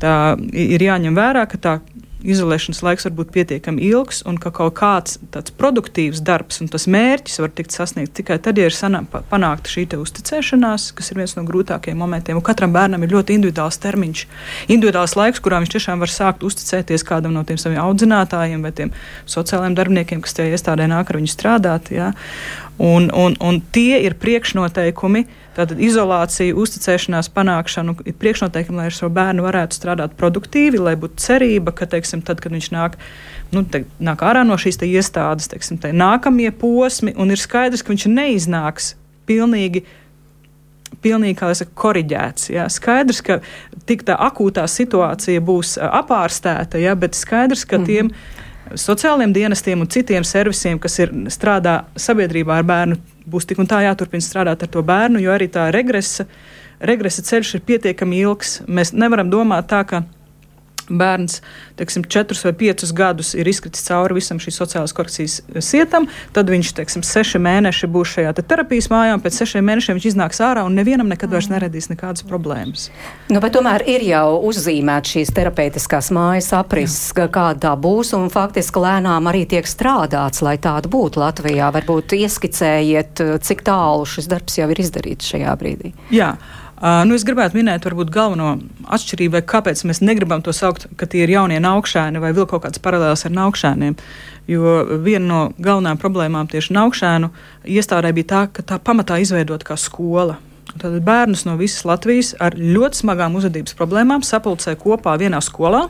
[0.04, 0.14] tā
[0.52, 1.78] ir jāņem vērā, ka tā
[2.24, 6.86] izolēšanas laiks var būt pietiekami ilgs un ka kaut kāds tāds produktīvs darbs un tas
[6.90, 11.36] mērķis var tikt sasniegts tikai tad, ja ir sanā, panākta šī uzticēšanās, kas ir viens
[11.36, 12.38] no grūtākajiem momentiem.
[12.40, 14.24] Un katram bērnam ir ļoti individuāls termiņš,
[14.72, 18.92] individuāls laiks, kurā viņš tiešām var sākt uzticēties kādam no tiem saviem audzinātājiem vai tiem
[19.30, 21.92] sociālajiem darbiniekiem, kas tajā iestādē nāk ar viņu strādāt.
[21.94, 22.12] Ja?
[22.78, 29.12] Un, un, un tie ir priekšnoteikumi Tātad izolācija, uzticēšanās panākšana ir priekšnoteikumi, lai ar savu
[29.14, 32.96] bērnu varētu strādāt produktīvi, lai būtu cerība, ka, teiksim, tad, kad viņš nāk,
[33.54, 37.94] nu, te, nāk ārā no šīs iestādes, teiksim, te nākamie posmi, un ir skaidrs, ka
[37.94, 38.94] viņš neiznāks
[39.30, 39.84] pilnīgi
[41.04, 42.48] pilnīgi saka, koriģēts.
[42.54, 42.68] Jā.
[42.72, 43.40] Skaidrs, ka
[43.88, 48.10] tik tā akūtā situācija būs apārstēta, jā, bet skaidrs, ka tiem
[48.80, 53.00] sociālajiem dienestiem un citiem servisiem, kas ir strādā sabiedrībā ar bērnu,
[53.30, 56.26] būs tik un tā jāturpina strādāt ar to bērnu, jo arī tā regresa,
[56.80, 58.58] regresa ceļš ir pietiekami ilgs.
[58.66, 60.04] Mēs nevaram domāt tā, ka
[60.88, 61.40] bērns
[61.78, 66.72] teiksim, četrus vai piecus gadus ir izkritis cauri visam šīs sociālās korekcijas sietam, tad viņš
[66.78, 70.64] teiksim, seši mēneši būs šajā te terapijas mājā, un pēc sešiem mēnešiem viņš iznāks ārā
[70.66, 72.88] un nevienam nekad vairs neradīs nekādas problēmas.
[73.32, 79.30] Nu, tomēr ir jau uzzīmēta šīs terapeitiskās mājas aprises, kāda tā būs, un faktiski lēnām
[79.30, 81.70] arī tiek strādāts, lai tāda būtu Latvijā.
[81.74, 85.94] Varbūt ieskicējiet, cik tālu šis darbs jau ir izdarīts šajā brīdī.
[86.14, 86.34] Jā.
[86.84, 88.58] Nu, es gribētu minēt, varbūt galveno
[88.92, 92.82] atšķirību, kāpēc mēs negribam to saukt, ka tie ir jaunie augšēni vai vēl kaut kādas
[92.84, 93.96] paralēlas ar augšēniem.
[94.52, 97.30] Jo viena no galvenajām problēmām tieši augšēnu
[97.64, 100.36] iestādē bija tā, ka tā pamatā izveidota kā skola.
[100.74, 105.86] Tad bērnus no visas Latvijas ar ļoti smagām uzvedības problēmām sapulcē kopā vienā skolā,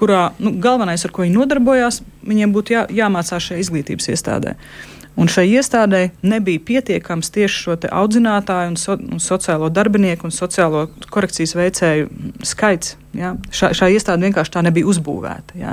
[0.00, 4.56] kurā nu, galvenais, ar ko viņi nodarbojās, viņiem būtu jā, jāmācās šajā izglītības iestādē.
[4.56, 10.34] Uh, Un šai iestādē nebija pietiekams tieši šo audzinātāju, un, so, un sociālo darbinieku un
[10.34, 12.10] sociālo korekcijas veicēju
[12.44, 12.98] skaits.
[13.16, 13.32] Ja?
[13.48, 15.56] Šā, šā iestāde vienkārši tā nebija uzbūvēta.
[15.56, 15.72] Ja?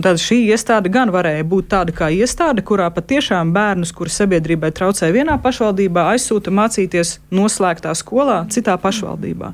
[0.00, 5.12] Tad šī iestāde gan varēja būt tāda kā iestāde, kurā patiešām bērnus, kuri sabiedrībai traucē
[5.12, 9.52] vienā pašvaldībā, aizsūta mācīties noslēgtā skolā, citā pašvaldībā.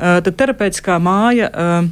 [0.00, 1.50] Tad terapeitiskā māja.
[1.54, 1.90] Uh,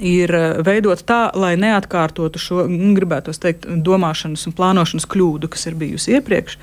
[0.00, 5.66] ir eh, veidot tā, lai neatkārtotu šo, nu, gribētu teikt, domāšanas un plānošanas kļūdu, kas
[5.70, 6.58] ir bijusi iepriekš.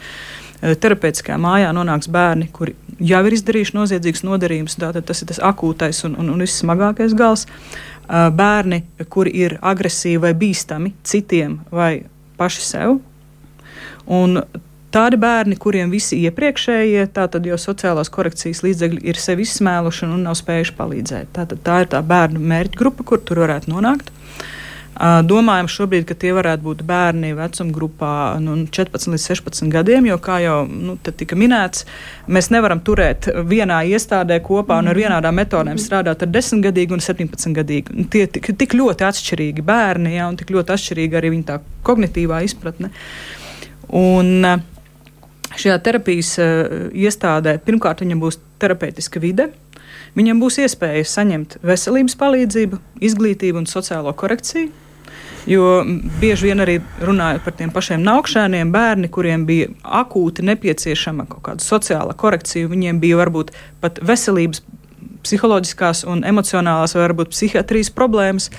[0.61, 4.77] Eh, terapeitiskajā mājā nonāks bērni, kuri jau ir izdarījuši noziedzīgus nodarījumus.
[4.81, 7.47] Tātad tas ir tas akūtais un, un, un vissmagākais gals.
[7.47, 11.93] Eh, bērni, kuri ir agresīvi vai bīstami citiem vai
[12.41, 12.99] paši sev.
[14.11, 14.41] Un
[14.91, 20.35] Tādi bērni, kuriem visi iepriekšējie, tātad jau sociālās korekcijas līdzekļi ir sevi izsmēluši un nav
[20.35, 21.29] spējuši palīdzēt.
[21.37, 24.11] Tātad tā ir tā bērnu mērķa grupa, kur tur varētu nonākt.
[24.99, 30.17] Domājam šobrīd, ka tie varētu būt bērni vecuma grupā nu, 14 līdz 16 gadiem, jo,
[30.21, 31.85] kā jau nu, tika minēts,
[32.27, 37.05] mēs nevaram turēt vienā iestādē kopā un ar vienādām metodēm strādāt ar 10 gadīgu un
[37.05, 38.05] 17 gadīgu.
[38.11, 42.43] Tie ir tik, tik ļoti atšķirīgi bērni, ja, un tik ļoti atšķirīga arī viņa kognitīvā
[42.45, 42.91] izpratne.
[43.87, 44.59] Un, uh,
[45.57, 49.49] šajā terapijas uh, iestādē pirmkārt viņam būs terapeitiska vide.
[50.15, 54.71] Viņam būs iespēja saņemt veselības palīdzību, izglītību un sociālo korekciju.
[55.49, 55.81] Jo
[56.21, 59.71] bieži vien arī runājot par tiem pašiem augšēniem, bērni, kuriem bija
[60.01, 63.49] akūti nepieciešama kaut kāda sociāla korekcija, viņiem bija varbūt
[63.81, 64.61] pat veselības,
[65.25, 68.51] psiholoģiskās un emocionālās, vai varbūt psihiatrijas problēmas.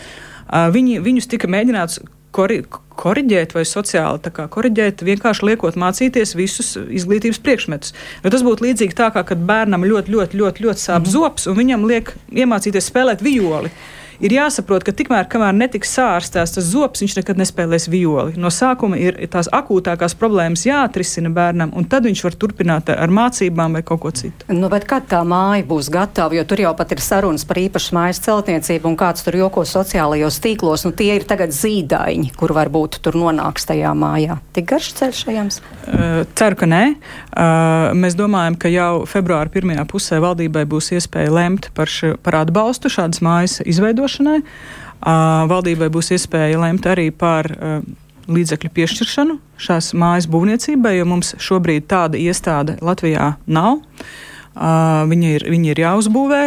[0.51, 2.03] Viņi, viņus tika mēģināts
[2.35, 2.61] kori,
[3.03, 7.97] koriģēt vai sociāli koriģēt, vienkārši liekot mācīties visus izglītības priekšmetus.
[8.25, 11.13] Jo tas būtu līdzīgi tā, kā kad bērnam ļoti, ļoti, ļoti, ļoti sāp mm.
[11.15, 13.73] zops, un viņam liek iemācīties spēlēt violi
[14.21, 18.37] ir jāsaprot, ka tikmēr, kamēr netiks sārstēts tas zops, viņš nekad nespēlēs violi.
[18.41, 23.79] No sākuma ir tās akūtākās problēmas jāatrisina bērnam, un tad viņš var turpināt ar mācībām
[23.79, 24.49] vai kaut ko citu.
[24.53, 27.97] Nu, bet kad tā māja būs gatava, jo tur jau pat ir sarunas par īpašu
[27.97, 33.01] mājas celtniecību, un kāds tur joko sociālajos tīklos, nu tie ir tagad zīdaiņi, kur varbūt
[33.05, 34.39] tur nonāks tajā mājā.
[34.57, 35.61] Tik garš ceļš ejams?
[35.87, 36.83] Uh, ceru, ka nē.
[37.33, 42.39] Uh, mēs domājam, ka jau februāra pirmajā pusē valdībai būs iespēja lemt par, š, par
[42.43, 44.43] atbalstu šādas mājas izveidošanu izmantošanai.
[45.03, 47.49] Valdībai būs iespēja lemt arī par
[48.31, 53.83] līdzekļu piešķiršanu šās mājas būvniecībai, jo mums šobrīd tāda iestāde Latvijā nav.
[54.53, 56.41] Uh, viņi, ir, viņi ir jāuzbūvē.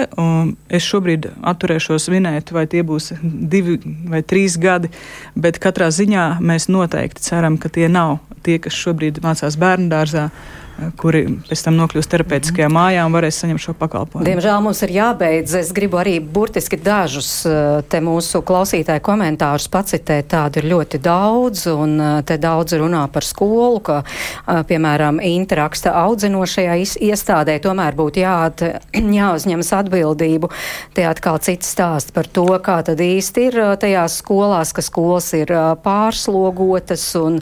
[0.70, 4.92] Es šobrīd atturēšos vinēt, vai tie būs divi vai trīs gadi,
[5.34, 10.30] bet katrā ziņā mēs noteikti ceram, ka tie nav tie, kas šobrīd mācās bērnu dārzā.
[10.30, 10.65] Uh,
[11.00, 14.26] kuri pēc tam nokļūs terapeitiskajā mājā un varēs saņemt šo pakalpojumu.
[14.28, 15.56] Diemžēl mums ir jābeidz.
[15.62, 20.28] Es gribu arī burtiski dažus eh, te mūsu klausītāju komentārus pacitēt.
[20.34, 25.96] Tādu ir ļoti daudz, un eh, te daudz runā par skolu, ka, eh, piemēram, interaksta
[26.04, 28.66] audzinošajā iestādē tomēr būtu jāat,
[29.20, 30.52] jāuzņemas atbildību.
[30.98, 35.52] Te atkal cits stāsts par to, kā tad īsti ir tajās skolās, ka skolas ir
[35.86, 37.40] pārslogotas un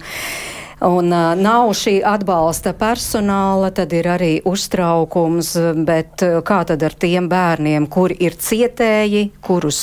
[0.83, 1.09] un
[1.39, 5.53] nav šī atbalsta personāla, tad ir arī uztraukums,
[5.87, 9.79] bet kā tad ar tiem bērniem, kuri ir cietēji, kurus,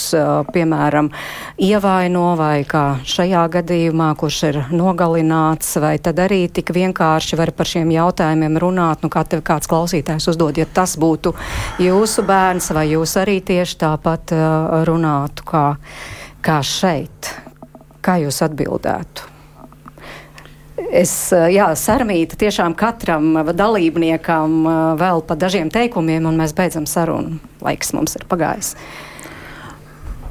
[0.53, 1.11] piemēram,
[1.61, 7.71] ievaino vai kā šajā gadījumā, kurš ir nogalināts, vai tad arī tik vienkārši var par
[7.71, 11.35] šiem jautājumiem runāt, nu kā tev kāds klausītājs uzdod, ja tas būtu
[11.81, 14.37] jūsu bērns, vai jūs arī tieši tāpat
[14.89, 15.67] runātu kā,
[16.45, 17.35] kā šeit?
[18.01, 19.30] Kā jūs atbildētu?
[20.89, 24.55] Es, jā, sarmīta tiešām katram dalībniekam
[24.99, 27.37] vēl pa dažiem teikumiem, un mēs beidzam sarunu.
[27.63, 28.73] Laiks mums ir pagājis.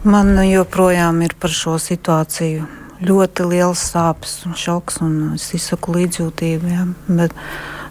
[0.03, 2.65] Man joprojām ir par šo situāciju
[3.03, 6.71] ļoti liels sāpes un šoks, un es izsaku līdzjūtību.
[6.71, 7.35] Ja, bet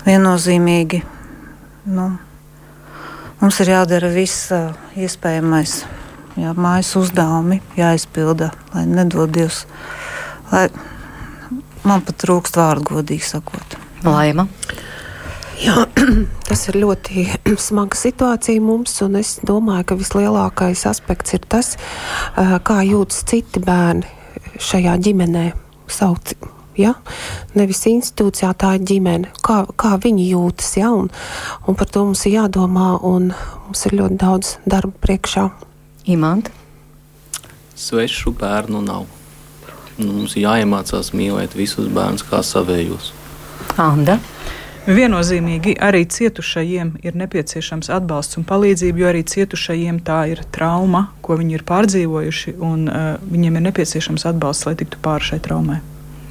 [0.08, 1.02] viennozīmīgi
[1.94, 2.10] nu,
[3.40, 4.50] mums ir jādara viss
[4.98, 5.80] iespējamais.
[6.38, 9.64] Jā, mājas uzdevumi jāizpilda, lai nedod Dievs.
[10.52, 10.68] Lai
[11.88, 13.78] man pat trūkst vārdu, godīgi sakot.
[14.06, 14.46] Laima.
[15.58, 15.88] Jā,
[16.48, 17.24] tas ir ļoti
[17.68, 21.74] smaga situācija mums, un es domāju, ka vislielākais aspekts ir tas,
[22.36, 24.06] kā jūtas citi bērni
[24.62, 25.48] šajā ģimenē.
[25.88, 26.34] Sauc,
[26.78, 26.92] ja?
[27.56, 29.32] Nevis institūcijā, tā ir ģimene.
[29.44, 30.92] Kā, kā viņi jūtas, ja?
[30.94, 31.10] un,
[31.66, 35.48] un par to mums ir jādomā, un mums ir ļoti daudz darba priekšā.
[36.12, 36.54] Imants.
[37.78, 39.17] Svešu bērnu nav.
[39.98, 43.12] Nu, mums ir jāiemācās mīlēt visus bērnus kā savējos.
[43.82, 44.18] Anda.
[44.88, 51.36] Viennozīmīgi arī cietušajiem ir nepieciešams atbalsts un palīdzība, jo arī cietušajiem tā ir trauma, ko
[51.36, 55.82] viņi ir pārdzīvojuši, un uh, viņiem ir nepieciešams atbalsts, lai tiktu pāri šai traumai.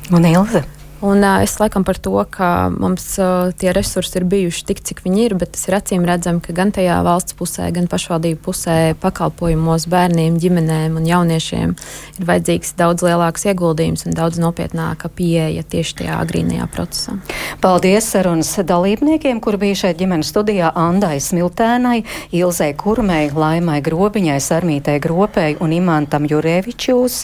[0.10, 0.64] Un Ilze?
[1.02, 5.04] Un, uh, es laikam par to, ka mums uh, tie resursi ir bijuši tik, cik
[5.06, 8.78] viņi ir, bet tas ir acīm redzami, ka gan tajā valsts pusē, gan pašvaldību pusē
[9.04, 11.76] pakalpojumos bērniem, ģimenēm un jauniešiem
[12.18, 17.20] ir vajadzīgs daudz lielāks ieguldījums un daudz nopietnāka pieeja tieši tajā agrīnajā procesā.
[17.62, 22.00] Paldies sarunas dalībniekiem, kur bija šeit ģimenes studijā Andai Smiltēnai,
[22.34, 27.22] Ilzei Kurmei, Laimai Grobiņai, Sarmītei Gropei un Imantam Jurēvičūs.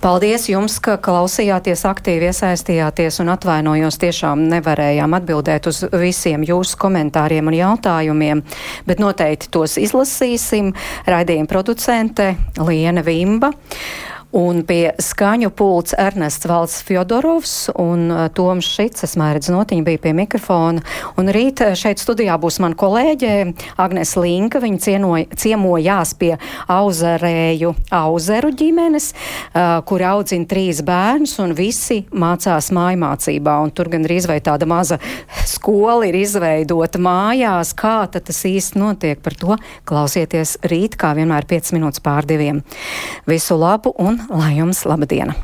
[0.00, 7.48] Paldies jums, ka klausījāties, aktīvi iesaistījāties un atvainojos tiešām nevarējām atbildēt uz visiem jūsu komentāriem
[7.48, 8.42] un jautājumiem,
[8.86, 10.74] bet noteikti tos izlasīsim.
[11.08, 13.54] Raidījuma producente Liena Vimba.
[14.36, 20.00] Un pie skaņu pults Ernests Valds Fjodorovs un uh, Toms Šits, es mērķis notiņa, bija
[20.02, 20.82] pie mikrofona.
[21.16, 23.30] Un rīt uh, šeit studijā būs man kolēģe
[23.80, 24.60] Agnes Linka.
[24.60, 26.34] Viņa cienoja, ciemojās pie
[26.68, 33.56] auzerēju auzeru ģimenes, uh, kur audzina trīs bērnus un visi mācās mājmācībā.
[33.64, 35.00] Un tur gandrīz vai tāda maza
[35.48, 37.72] skola ir izveidota mājās.
[37.72, 39.56] Kā tas īsti notiek par to?
[39.88, 42.60] Klausieties rīt, kā vienmēr 5 minūtes pār diviem.
[43.24, 45.34] Visu labu un lai jums laba diena!